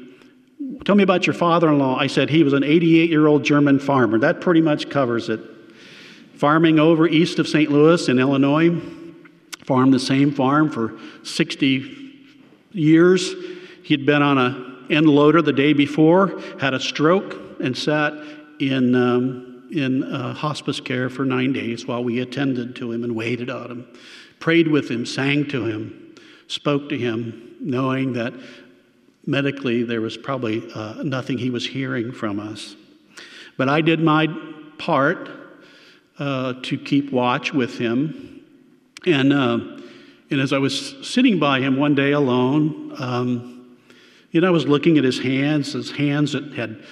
Tell 0.85 0.95
me 0.95 1.03
about 1.03 1.27
your 1.27 1.35
father 1.35 1.69
in 1.69 1.79
law. 1.79 1.97
I 1.97 2.07
said 2.07 2.31
he 2.31 2.43
was 2.43 2.53
an 2.53 2.65
88 2.65 3.11
year 3.11 3.27
old 3.27 3.43
German 3.43 3.79
farmer. 3.79 4.19
That 4.19 4.41
pretty 4.41 4.61
much 4.61 4.89
covers 4.89 5.29
it. 5.29 5.41
Farming 6.35 6.79
over 6.79 7.07
east 7.07 7.39
of 7.39 7.49
St. 7.49 7.71
Louis 7.71 8.09
in 8.09 8.19
Illinois, 8.19 8.71
farmed 9.71 9.95
the 9.95 10.01
same 10.01 10.33
farm 10.33 10.69
for 10.69 10.99
60 11.23 12.25
years. 12.73 13.33
He'd 13.85 14.05
been 14.05 14.21
on 14.21 14.37
a 14.37 14.93
end 14.93 15.07
loader 15.07 15.43
the 15.43 15.53
day 15.53 15.73
before, 15.73 16.41
had 16.59 16.75
a 16.75 16.81
stroke, 16.81 17.37
and 17.61 17.79
sat 17.79 18.13
in, 18.59 18.97
um, 18.97 19.69
in 19.71 20.03
uh, 20.03 20.35
hospice 20.35 20.81
care 20.81 21.09
for 21.09 21.25
nine 21.25 21.53
days 21.53 21.87
while 21.87 22.03
we 22.03 22.19
attended 22.19 22.75
to 22.75 22.91
him 22.91 23.05
and 23.05 23.15
waited 23.15 23.49
on 23.49 23.71
him, 23.71 23.87
prayed 24.41 24.67
with 24.67 24.91
him, 24.91 25.07
sang 25.07 25.47
to 25.51 25.65
him, 25.65 26.17
spoke 26.49 26.89
to 26.89 26.99
him, 26.99 27.55
knowing 27.61 28.15
that 28.15 28.35
medically 29.25 29.85
there 29.85 30.01
was 30.01 30.17
probably 30.17 30.69
uh, 30.75 31.01
nothing 31.05 31.39
he 31.39 31.51
was 31.51 31.65
hearing 31.65 32.11
from 32.11 32.41
us. 32.41 32.75
But 33.57 33.69
I 33.69 33.83
did 33.83 34.01
my 34.01 34.27
part 34.79 35.31
uh, 36.19 36.55
to 36.61 36.77
keep 36.77 37.13
watch 37.13 37.55
with 37.55 37.79
him. 37.79 38.40
And, 39.07 39.33
uh, 39.33 39.59
and 40.31 40.41
as 40.41 40.53
I 40.53 40.59
was 40.59 40.95
sitting 41.07 41.39
by 41.39 41.61
him 41.61 41.77
one 41.77 41.95
day 41.95 42.13
alone, 42.13 42.95
um, 42.99 43.79
you 44.31 44.41
know, 44.41 44.47
I 44.47 44.51
was 44.51 44.67
looking 44.67 44.99
at 44.99 45.05
his 45.05 45.19
hands, 45.19 45.73
his 45.73 45.91
hands 45.91 46.33
that 46.33 46.53
had. 46.55 46.83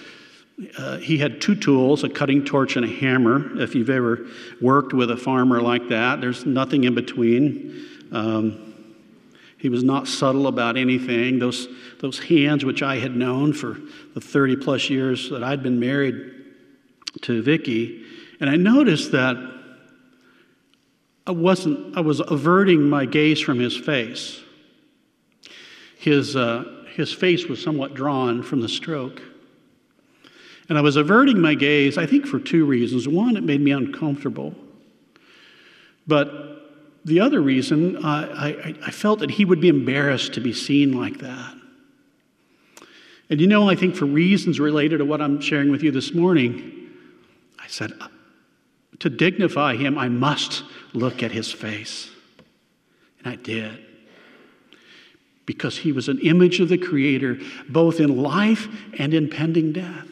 Uh, 0.77 0.97
he 0.97 1.19
had 1.19 1.41
two 1.41 1.55
tools, 1.55 2.03
a 2.03 2.09
cutting 2.09 2.45
torch 2.45 2.75
and 2.75 2.85
a 2.85 2.89
hammer. 2.89 3.61
If 3.63 3.77
you've 3.77 3.91
ever 3.91 4.27
worked 4.61 4.93
with 4.93 5.09
a 5.13 5.17
farmer 5.17 5.61
like 5.61 5.89
that, 5.91 6.21
there's 6.21 6.45
nothing 6.45 6.83
in 6.83 6.97
between. 6.97 7.87
Um, 8.11 8.75
he 9.59 9.69
was 9.69 9.85
not 9.85 10.09
subtle 10.09 10.49
about 10.49 10.77
anything. 10.77 11.39
Those, 11.39 11.69
those 12.01 12.19
hands, 12.19 12.65
which 12.65 12.83
I 12.83 12.97
had 12.97 13.15
known 13.15 13.53
for 13.53 13.79
the 14.15 14.21
30 14.21 14.57
plus 14.57 14.91
years 14.91 15.31
that 15.31 15.45
I'd 15.45 15.63
been 15.63 15.79
married 15.79 16.33
to 17.23 17.41
Vicky, 17.41 18.05
and 18.41 18.51
I 18.51 18.57
noticed 18.57 19.13
that 19.13 19.37
I 21.29 21.33
wasn't, 21.33 21.97
I 21.97 22.01
was 22.01 22.21
averting 22.21 22.89
my 22.89 23.05
gaze 23.05 23.39
from 23.39 23.59
his 23.59 23.77
face. 23.77 24.41
His, 25.99 26.35
uh, 26.35 26.65
his 26.95 27.13
face 27.13 27.47
was 27.47 27.63
somewhat 27.63 27.95
drawn 27.95 28.43
from 28.43 28.61
the 28.63 28.69
stroke. 28.69 29.21
And 30.69 30.79
I 30.79 30.81
was 30.81 30.97
averting 30.97 31.41
my 31.41 31.55
gaze, 31.55 31.99
I 31.99 32.07
think, 32.07 32.27
for 32.27 32.39
two 32.39 32.65
reasons. 32.65 33.07
One, 33.07 33.37
it 33.37 33.43
made 33.43 33.61
me 33.61 33.73
uncomfortable. 33.73 34.55
But 36.07 36.59
the 37.05 37.21
other 37.21 37.41
reason, 37.41 37.97
uh, 37.97 38.29
I, 38.35 38.75
I 38.87 38.91
felt 38.91 39.19
that 39.21 39.31
he 39.31 39.45
would 39.45 39.61
be 39.61 39.69
embarrassed 39.69 40.33
to 40.35 40.41
be 40.41 40.53
seen 40.53 40.93
like 40.93 41.19
that. 41.19 41.55
And 43.31 43.41
you 43.41 43.47
know, 43.47 43.69
I 43.69 43.75
think 43.75 43.95
for 43.95 44.07
reasons 44.07 44.59
related 44.59 44.99
to 44.99 45.05
what 45.05 45.21
I'm 45.21 45.41
sharing 45.41 45.71
with 45.71 45.83
you 45.83 45.91
this 45.91 46.15
morning, 46.15 46.89
I 47.59 47.67
said, 47.67 47.93
uh, 48.01 48.09
to 49.01 49.11
dignify 49.11 49.77
him, 49.77 49.99
I 49.99 50.09
must 50.09 50.65
look 50.93 51.23
at 51.23 51.33
his 51.33 51.53
face. 51.53 52.11
And 53.19 53.33
I 53.33 53.37
did. 53.37 53.85
Because 55.47 55.79
he 55.79 55.93
was 55.93 56.09
an 56.09 56.19
image 56.21 56.61
of 56.61 56.69
the 56.69 56.79
Creator, 56.79 57.39
both 57.69 58.01
in 58.01 58.23
life 58.23 58.69
and 58.99 59.15
in 59.15 59.29
pending 59.29 59.73
death. 59.73 60.07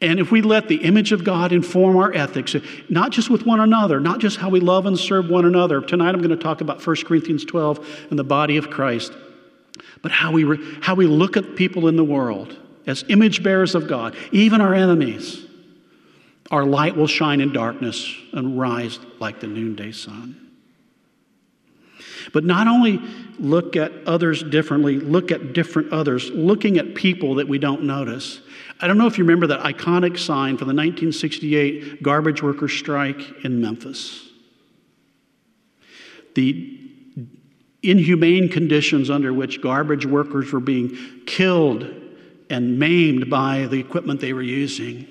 And 0.00 0.20
if 0.20 0.30
we 0.30 0.42
let 0.42 0.68
the 0.68 0.76
image 0.76 1.10
of 1.10 1.24
God 1.24 1.52
inform 1.52 1.96
our 1.96 2.14
ethics, 2.14 2.54
not 2.88 3.10
just 3.10 3.30
with 3.30 3.44
one 3.44 3.58
another, 3.58 3.98
not 3.98 4.20
just 4.20 4.38
how 4.38 4.48
we 4.48 4.60
love 4.60 4.86
and 4.86 4.96
serve 4.96 5.28
one 5.28 5.44
another. 5.44 5.80
Tonight 5.80 6.10
I'm 6.10 6.22
going 6.22 6.30
to 6.30 6.36
talk 6.36 6.60
about 6.60 6.86
1 6.86 6.96
Corinthians 7.04 7.44
12 7.44 8.06
and 8.10 8.18
the 8.18 8.24
body 8.24 8.56
of 8.58 8.70
Christ, 8.70 9.12
but 10.00 10.12
how 10.12 10.30
we, 10.30 10.44
re, 10.44 10.78
how 10.82 10.94
we 10.94 11.06
look 11.06 11.36
at 11.36 11.56
people 11.56 11.88
in 11.88 11.96
the 11.96 12.04
world 12.04 12.56
as 12.86 13.04
image 13.08 13.42
bearers 13.42 13.74
of 13.74 13.88
God, 13.88 14.14
even 14.30 14.60
our 14.60 14.72
enemies. 14.72 15.47
Our 16.50 16.64
light 16.64 16.96
will 16.96 17.06
shine 17.06 17.40
in 17.40 17.52
darkness 17.52 18.10
and 18.32 18.58
rise 18.58 18.98
like 19.20 19.40
the 19.40 19.46
noonday 19.46 19.92
sun. 19.92 20.48
But 22.32 22.44
not 22.44 22.66
only 22.66 23.00
look 23.38 23.76
at 23.76 23.92
others 24.06 24.42
differently, 24.42 24.98
look 24.98 25.30
at 25.30 25.52
different 25.52 25.92
others, 25.92 26.30
looking 26.30 26.78
at 26.78 26.94
people 26.94 27.36
that 27.36 27.48
we 27.48 27.58
don't 27.58 27.82
notice. 27.82 28.40
I 28.80 28.86
don't 28.86 28.98
know 28.98 29.06
if 29.06 29.18
you 29.18 29.24
remember 29.24 29.46
that 29.48 29.60
iconic 29.60 30.18
sign 30.18 30.56
for 30.56 30.64
the 30.64 30.74
1968 30.74 32.02
garbage 32.02 32.42
worker 32.42 32.68
strike 32.68 33.44
in 33.44 33.60
Memphis. 33.60 34.28
The 36.34 36.78
inhumane 37.82 38.48
conditions 38.48 39.10
under 39.10 39.32
which 39.32 39.60
garbage 39.60 40.06
workers 40.06 40.52
were 40.52 40.60
being 40.60 40.96
killed 41.26 41.88
and 42.50 42.78
maimed 42.78 43.30
by 43.30 43.66
the 43.66 43.78
equipment 43.78 44.20
they 44.20 44.32
were 44.32 44.42
using. 44.42 45.06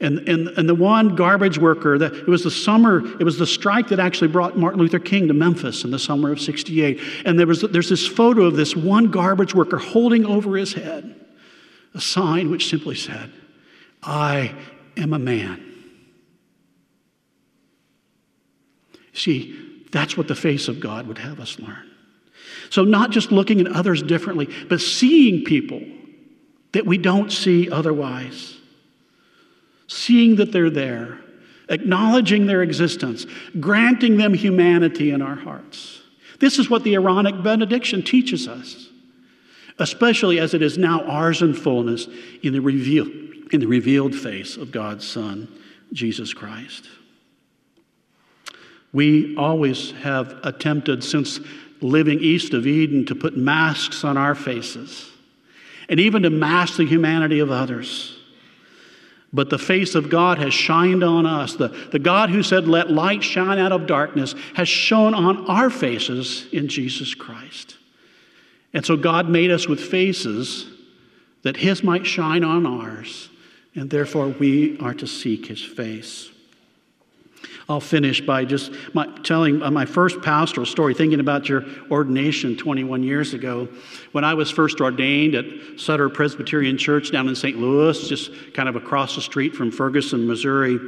And, 0.00 0.26
and, 0.28 0.48
and 0.48 0.66
the 0.66 0.74
one 0.74 1.14
garbage 1.14 1.58
worker, 1.58 1.98
that, 1.98 2.14
it 2.14 2.26
was 2.26 2.42
the 2.42 2.50
summer, 2.50 3.04
it 3.20 3.24
was 3.24 3.38
the 3.38 3.46
strike 3.46 3.88
that 3.88 4.00
actually 4.00 4.28
brought 4.28 4.56
Martin 4.56 4.80
Luther 4.80 4.98
King 4.98 5.28
to 5.28 5.34
Memphis 5.34 5.84
in 5.84 5.90
the 5.90 5.98
summer 5.98 6.32
of 6.32 6.40
68. 6.40 6.98
And 7.26 7.38
there 7.38 7.46
was, 7.46 7.60
there's 7.60 7.90
this 7.90 8.06
photo 8.06 8.44
of 8.44 8.56
this 8.56 8.74
one 8.74 9.10
garbage 9.10 9.54
worker 9.54 9.76
holding 9.76 10.24
over 10.24 10.56
his 10.56 10.72
head 10.72 11.14
a 11.92 12.00
sign 12.00 12.50
which 12.50 12.70
simply 12.70 12.94
said, 12.94 13.30
I 14.02 14.54
am 14.96 15.12
a 15.12 15.18
man. 15.18 15.66
See, 19.12 19.84
that's 19.92 20.16
what 20.16 20.28
the 20.28 20.34
face 20.34 20.68
of 20.68 20.80
God 20.80 21.06
would 21.08 21.18
have 21.18 21.40
us 21.40 21.58
learn. 21.58 21.90
So, 22.70 22.84
not 22.84 23.10
just 23.10 23.32
looking 23.32 23.60
at 23.60 23.66
others 23.66 24.02
differently, 24.02 24.48
but 24.68 24.80
seeing 24.80 25.44
people 25.44 25.82
that 26.72 26.86
we 26.86 26.96
don't 26.96 27.30
see 27.30 27.68
otherwise 27.68 28.59
seeing 29.90 30.36
that 30.36 30.52
they're 30.52 30.70
there, 30.70 31.18
acknowledging 31.68 32.46
their 32.46 32.62
existence, 32.62 33.26
granting 33.58 34.16
them 34.16 34.32
humanity 34.32 35.10
in 35.10 35.20
our 35.20 35.34
hearts. 35.34 36.00
This 36.38 36.60
is 36.60 36.70
what 36.70 36.84
the 36.84 36.94
Aaronic 36.94 37.42
benediction 37.42 38.02
teaches 38.02 38.46
us, 38.46 38.88
especially 39.78 40.38
as 40.38 40.54
it 40.54 40.62
is 40.62 40.78
now 40.78 41.02
ours 41.04 41.42
in 41.42 41.54
fullness 41.54 42.06
in 42.42 42.52
the, 42.52 43.46
in 43.50 43.60
the 43.60 43.66
revealed 43.66 44.14
face 44.14 44.56
of 44.56 44.70
God's 44.70 45.06
Son, 45.06 45.48
Jesus 45.92 46.32
Christ. 46.32 46.86
We 48.92 49.36
always 49.36 49.90
have 50.02 50.38
attempted, 50.44 51.02
since 51.02 51.40
living 51.80 52.20
east 52.20 52.54
of 52.54 52.64
Eden, 52.64 53.06
to 53.06 53.14
put 53.16 53.36
masks 53.36 54.04
on 54.04 54.16
our 54.16 54.36
faces 54.36 55.10
and 55.88 55.98
even 55.98 56.22
to 56.22 56.30
mask 56.30 56.76
the 56.76 56.86
humanity 56.86 57.40
of 57.40 57.50
others. 57.50 58.19
But 59.32 59.50
the 59.50 59.58
face 59.58 59.94
of 59.94 60.10
God 60.10 60.38
has 60.38 60.52
shined 60.52 61.04
on 61.04 61.24
us. 61.24 61.54
The, 61.54 61.68
the 61.68 62.00
God 62.00 62.30
who 62.30 62.42
said, 62.42 62.66
Let 62.66 62.90
light 62.90 63.22
shine 63.22 63.58
out 63.58 63.72
of 63.72 63.86
darkness, 63.86 64.34
has 64.54 64.68
shone 64.68 65.14
on 65.14 65.46
our 65.46 65.70
faces 65.70 66.46
in 66.52 66.68
Jesus 66.68 67.14
Christ. 67.14 67.76
And 68.72 68.84
so 68.84 68.96
God 68.96 69.28
made 69.28 69.50
us 69.50 69.68
with 69.68 69.80
faces 69.80 70.66
that 71.42 71.56
His 71.56 71.82
might 71.82 72.06
shine 72.06 72.44
on 72.44 72.66
ours, 72.66 73.30
and 73.74 73.88
therefore 73.90 74.28
we 74.28 74.78
are 74.80 74.94
to 74.94 75.06
seek 75.06 75.46
His 75.46 75.62
face. 75.62 76.30
I'll 77.70 77.78
finish 77.78 78.20
by 78.20 78.44
just 78.44 78.72
my, 78.94 79.06
telling 79.22 79.60
my 79.60 79.86
first 79.86 80.20
pastoral 80.22 80.66
story, 80.66 80.92
thinking 80.92 81.20
about 81.20 81.48
your 81.48 81.64
ordination 81.88 82.56
21 82.56 83.04
years 83.04 83.32
ago. 83.32 83.68
When 84.10 84.24
I 84.24 84.34
was 84.34 84.50
first 84.50 84.80
ordained 84.80 85.36
at 85.36 85.44
Sutter 85.78 86.08
Presbyterian 86.08 86.76
Church 86.76 87.12
down 87.12 87.28
in 87.28 87.36
St. 87.36 87.56
Louis, 87.56 88.08
just 88.08 88.32
kind 88.54 88.68
of 88.68 88.74
across 88.74 89.14
the 89.14 89.20
street 89.20 89.54
from 89.54 89.70
Ferguson, 89.70 90.26
Missouri, 90.26 90.80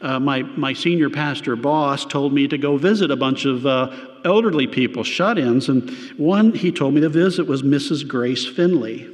uh, 0.00 0.18
my, 0.18 0.40
my 0.42 0.72
senior 0.72 1.10
pastor 1.10 1.56
boss 1.56 2.06
told 2.06 2.32
me 2.32 2.48
to 2.48 2.56
go 2.56 2.78
visit 2.78 3.10
a 3.10 3.16
bunch 3.16 3.44
of 3.44 3.66
uh, 3.66 3.94
elderly 4.24 4.66
people, 4.66 5.04
shut 5.04 5.38
ins, 5.38 5.68
and 5.68 5.90
one 6.16 6.54
he 6.54 6.72
told 6.72 6.94
me 6.94 7.02
to 7.02 7.10
visit 7.10 7.46
was 7.46 7.62
Mrs. 7.62 8.08
Grace 8.08 8.46
Finley. 8.46 9.06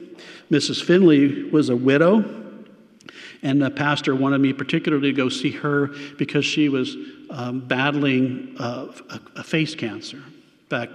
Mrs. 0.52 0.80
Finley 0.80 1.50
was 1.50 1.70
a 1.70 1.76
widow 1.76 2.45
and 3.46 3.62
the 3.62 3.70
pastor 3.70 4.16
wanted 4.16 4.38
me 4.38 4.52
particularly 4.52 5.12
to 5.12 5.16
go 5.16 5.28
see 5.28 5.52
her 5.52 5.86
because 6.18 6.44
she 6.44 6.68
was 6.68 6.96
um, 7.30 7.60
battling 7.60 8.56
uh, 8.58 8.92
a, 9.08 9.20
a, 9.36 9.44
face 9.44 9.76
cancer. 9.76 10.16
In 10.16 10.68
fact, 10.68 10.92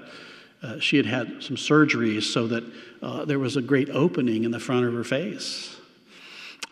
uh, 0.61 0.77
she 0.77 0.97
had 0.97 1.05
had 1.05 1.41
some 1.41 1.55
surgeries 1.55 2.23
so 2.23 2.47
that 2.47 2.65
uh, 3.01 3.23
there 3.23 3.39
was 3.39 3.55
a 3.55 3.61
great 3.61 3.89
opening 3.91 4.43
in 4.43 4.51
the 4.51 4.59
front 4.59 4.85
of 4.85 4.93
her 4.93 5.05
face. 5.05 5.77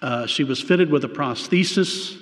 Uh, 0.01 0.25
she 0.25 0.43
was 0.43 0.61
fitted 0.61 0.91
with 0.91 1.05
a 1.05 1.07
prosthesis. 1.07 2.21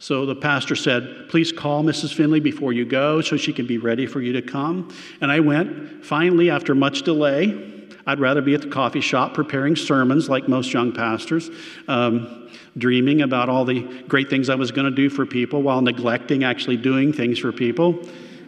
So 0.00 0.26
the 0.26 0.34
pastor 0.34 0.74
said, 0.74 1.28
Please 1.28 1.52
call 1.52 1.84
Mrs. 1.84 2.12
Finley 2.12 2.40
before 2.40 2.72
you 2.72 2.84
go 2.84 3.20
so 3.20 3.36
she 3.36 3.52
can 3.52 3.68
be 3.68 3.78
ready 3.78 4.06
for 4.06 4.20
you 4.20 4.32
to 4.32 4.42
come. 4.42 4.92
And 5.20 5.30
I 5.30 5.38
went. 5.38 6.04
Finally, 6.04 6.50
after 6.50 6.74
much 6.74 7.02
delay, 7.02 7.75
I'd 8.06 8.20
rather 8.20 8.40
be 8.40 8.54
at 8.54 8.60
the 8.60 8.68
coffee 8.68 9.00
shop 9.00 9.34
preparing 9.34 9.74
sermons 9.74 10.28
like 10.28 10.46
most 10.46 10.72
young 10.72 10.92
pastors, 10.92 11.50
um, 11.88 12.48
dreaming 12.78 13.22
about 13.22 13.48
all 13.48 13.64
the 13.64 13.80
great 14.06 14.30
things 14.30 14.48
I 14.48 14.54
was 14.54 14.70
going 14.70 14.88
to 14.88 14.94
do 14.94 15.10
for 15.10 15.26
people 15.26 15.62
while 15.62 15.82
neglecting 15.82 16.44
actually 16.44 16.76
doing 16.76 17.12
things 17.12 17.38
for 17.40 17.50
people. 17.50 17.98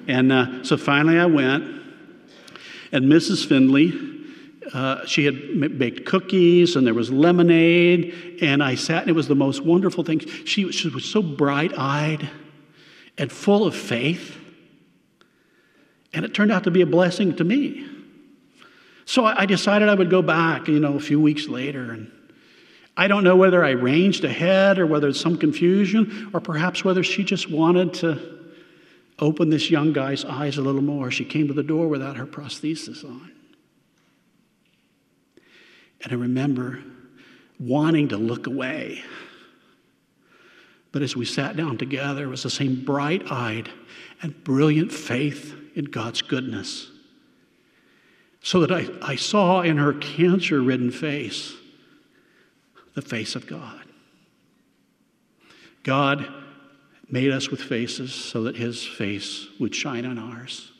And 0.07 0.31
uh, 0.31 0.63
so 0.63 0.77
finally 0.77 1.19
I 1.19 1.27
went, 1.27 1.65
and 2.93 3.07
Mrs. 3.07 3.47
Finley, 3.47 3.93
uh, 4.73 5.05
she 5.07 5.25
had 5.25 5.79
baked 5.79 6.07
cookies 6.07 6.77
and 6.77 6.87
there 6.87 6.95
was 6.95 7.11
lemonade, 7.11 8.39
and 8.41 8.63
I 8.63 8.77
sat, 8.77 9.03
and 9.03 9.11
it 9.11 9.15
was 9.15 9.27
the 9.27 9.35
most 9.35 9.65
wonderful 9.65 10.05
thing. 10.05 10.21
She, 10.21 10.71
she 10.71 10.89
was 10.89 11.05
so 11.05 11.21
bright 11.21 11.77
eyed 11.77 12.31
and 13.17 13.33
full 13.33 13.67
of 13.67 13.75
faith, 13.75 14.37
and 16.13 16.25
it 16.25 16.33
turned 16.33 16.53
out 16.53 16.65
to 16.65 16.71
be 16.71 16.83
a 16.83 16.87
blessing 16.87 17.35
to 17.37 17.45
me. 17.45 17.98
So 19.09 19.25
I 19.25 19.47
decided 19.47 19.89
I 19.89 19.95
would 19.95 20.11
go 20.11 20.21
back, 20.21 20.69
you 20.69 20.79
know, 20.79 20.97
a 20.97 21.01
few 21.01 21.19
weeks 21.19 21.49
later. 21.49 21.93
And 21.93 22.13
I 22.95 23.09
don't 23.09 23.25
know 23.25 23.37
whether 23.37 23.65
I 23.65 23.71
ranged 23.71 24.23
ahead 24.23 24.79
or 24.79 24.87
whether 24.87 25.09
it's 25.09 25.19
some 25.19 25.39
confusion 25.39 26.31
or 26.35 26.41
perhaps 26.41 26.85
whether 26.85 27.03
she 27.03 27.25
just 27.25 27.51
wanted 27.51 27.95
to 27.95 28.39
open 29.19 29.49
this 29.49 29.71
young 29.71 29.95
guy's 29.95 30.27
eyes 30.27 30.59
a 30.59 30.61
little 30.61 30.83
more. 30.83 31.11
She 31.11 31.25
came 31.25 31.49
to 31.49 31.55
the 31.55 31.63
door 31.63 31.89
without 31.89 32.19
her 32.19 32.27
prosthesis 32.27 33.03
on. 33.03 33.33
And 36.05 36.13
I 36.13 36.17
remember 36.17 36.85
wanting 37.59 38.09
to 38.09 38.19
look 38.19 38.47
away. 38.47 39.03
But 40.93 41.01
as 41.01 41.17
we 41.17 41.25
sat 41.25 41.57
down 41.57 41.79
together, 41.79 42.25
it 42.25 42.29
was 42.29 42.43
the 42.43 42.51
same 42.51 42.85
bright 42.85 43.33
eyed 43.33 43.71
and 44.21 44.45
brilliant 44.45 44.93
faith 44.93 45.55
in 45.75 45.87
God's 45.87 46.21
goodness 46.21 46.91
so 48.43 48.61
that 48.61 48.73
I, 48.73 48.89
I 49.03 49.17
saw 49.17 49.63
in 49.63 49.79
her 49.79 49.93
cancer 49.93 50.61
ridden 50.61 50.91
face 50.91 51.55
the 52.95 53.03
face 53.03 53.37
of 53.37 53.47
God. 53.47 53.85
God 55.83 56.29
made 57.09 57.31
us 57.31 57.49
with 57.49 57.63
faces 57.63 58.13
so 58.13 58.43
that 58.45 58.57
his 58.57 58.85
face 58.85 59.47
would 59.59 59.75
shine 59.75 60.05
on 60.05 60.19
ours. 60.19 60.73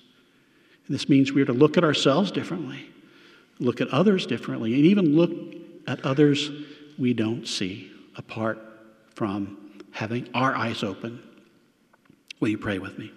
And 0.87 0.95
this 0.95 1.09
means 1.09 1.33
we 1.33 1.43
are 1.43 1.47
to 1.47 1.53
look 1.53 1.77
at 1.77 1.85
ourselves 1.85 2.31
differently, 2.31 2.91
look 3.59 3.81
at 3.81 3.89
others 3.89 4.27
differently, 4.27 4.75
and 4.75 4.85
even 4.85 5.17
look 5.17 5.31
at 5.87 6.05
others 6.05 6.51
we 6.99 7.15
don't 7.15 7.47
see 7.47 7.91
apart 8.17 8.59
from 9.15 9.57
having 9.93 10.29
our 10.35 10.55
eyes 10.55 10.83
open. 10.83 11.23
Will 12.41 12.49
you 12.49 12.59
pray 12.59 12.79
with 12.79 12.99
me? 12.99 13.13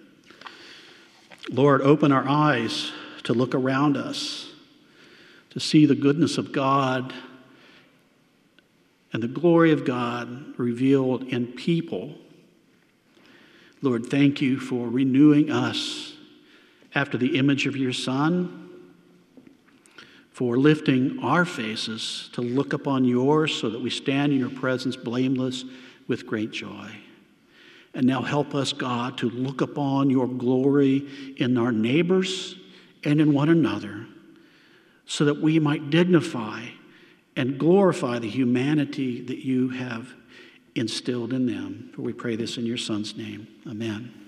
Lord, 1.50 1.82
open 1.82 2.12
our 2.12 2.26
eyes 2.28 2.92
to 3.24 3.32
look 3.32 3.54
around 3.54 3.96
us, 3.96 4.50
to 5.50 5.60
see 5.60 5.86
the 5.86 5.94
goodness 5.94 6.38
of 6.38 6.52
God 6.52 7.12
and 9.12 9.22
the 9.22 9.28
glory 9.28 9.72
of 9.72 9.84
God 9.84 10.58
revealed 10.58 11.24
in 11.24 11.46
people. 11.46 12.14
Lord, 13.82 14.06
thank 14.06 14.40
you 14.40 14.58
for 14.58 14.88
renewing 14.88 15.50
us 15.50 16.14
after 16.94 17.18
the 17.18 17.36
image 17.36 17.66
of 17.66 17.76
your 17.76 17.92
Son, 17.92 18.70
for 20.30 20.56
lifting 20.56 21.18
our 21.22 21.44
faces 21.44 22.30
to 22.32 22.40
look 22.40 22.72
upon 22.72 23.04
yours 23.04 23.54
so 23.54 23.68
that 23.68 23.80
we 23.80 23.90
stand 23.90 24.32
in 24.32 24.38
your 24.38 24.50
presence 24.50 24.96
blameless 24.96 25.64
with 26.08 26.26
great 26.26 26.50
joy. 26.50 26.90
And 27.94 28.06
now 28.06 28.22
help 28.22 28.54
us, 28.54 28.72
God, 28.72 29.18
to 29.18 29.28
look 29.28 29.60
upon 29.60 30.08
your 30.08 30.26
glory 30.26 31.34
in 31.36 31.58
our 31.58 31.72
neighbors 31.72 32.56
and 33.04 33.20
in 33.20 33.32
one 33.32 33.48
another, 33.48 34.06
so 35.06 35.24
that 35.24 35.40
we 35.40 35.58
might 35.58 35.90
dignify 35.90 36.66
and 37.36 37.58
glorify 37.58 38.18
the 38.18 38.28
humanity 38.28 39.20
that 39.22 39.44
you 39.44 39.70
have 39.70 40.14
instilled 40.74 41.32
in 41.32 41.46
them. 41.46 41.90
For 41.94 42.02
we 42.02 42.12
pray 42.12 42.36
this 42.36 42.56
in 42.56 42.66
your 42.66 42.76
Son's 42.76 43.16
name. 43.16 43.46
Amen. 43.68 44.21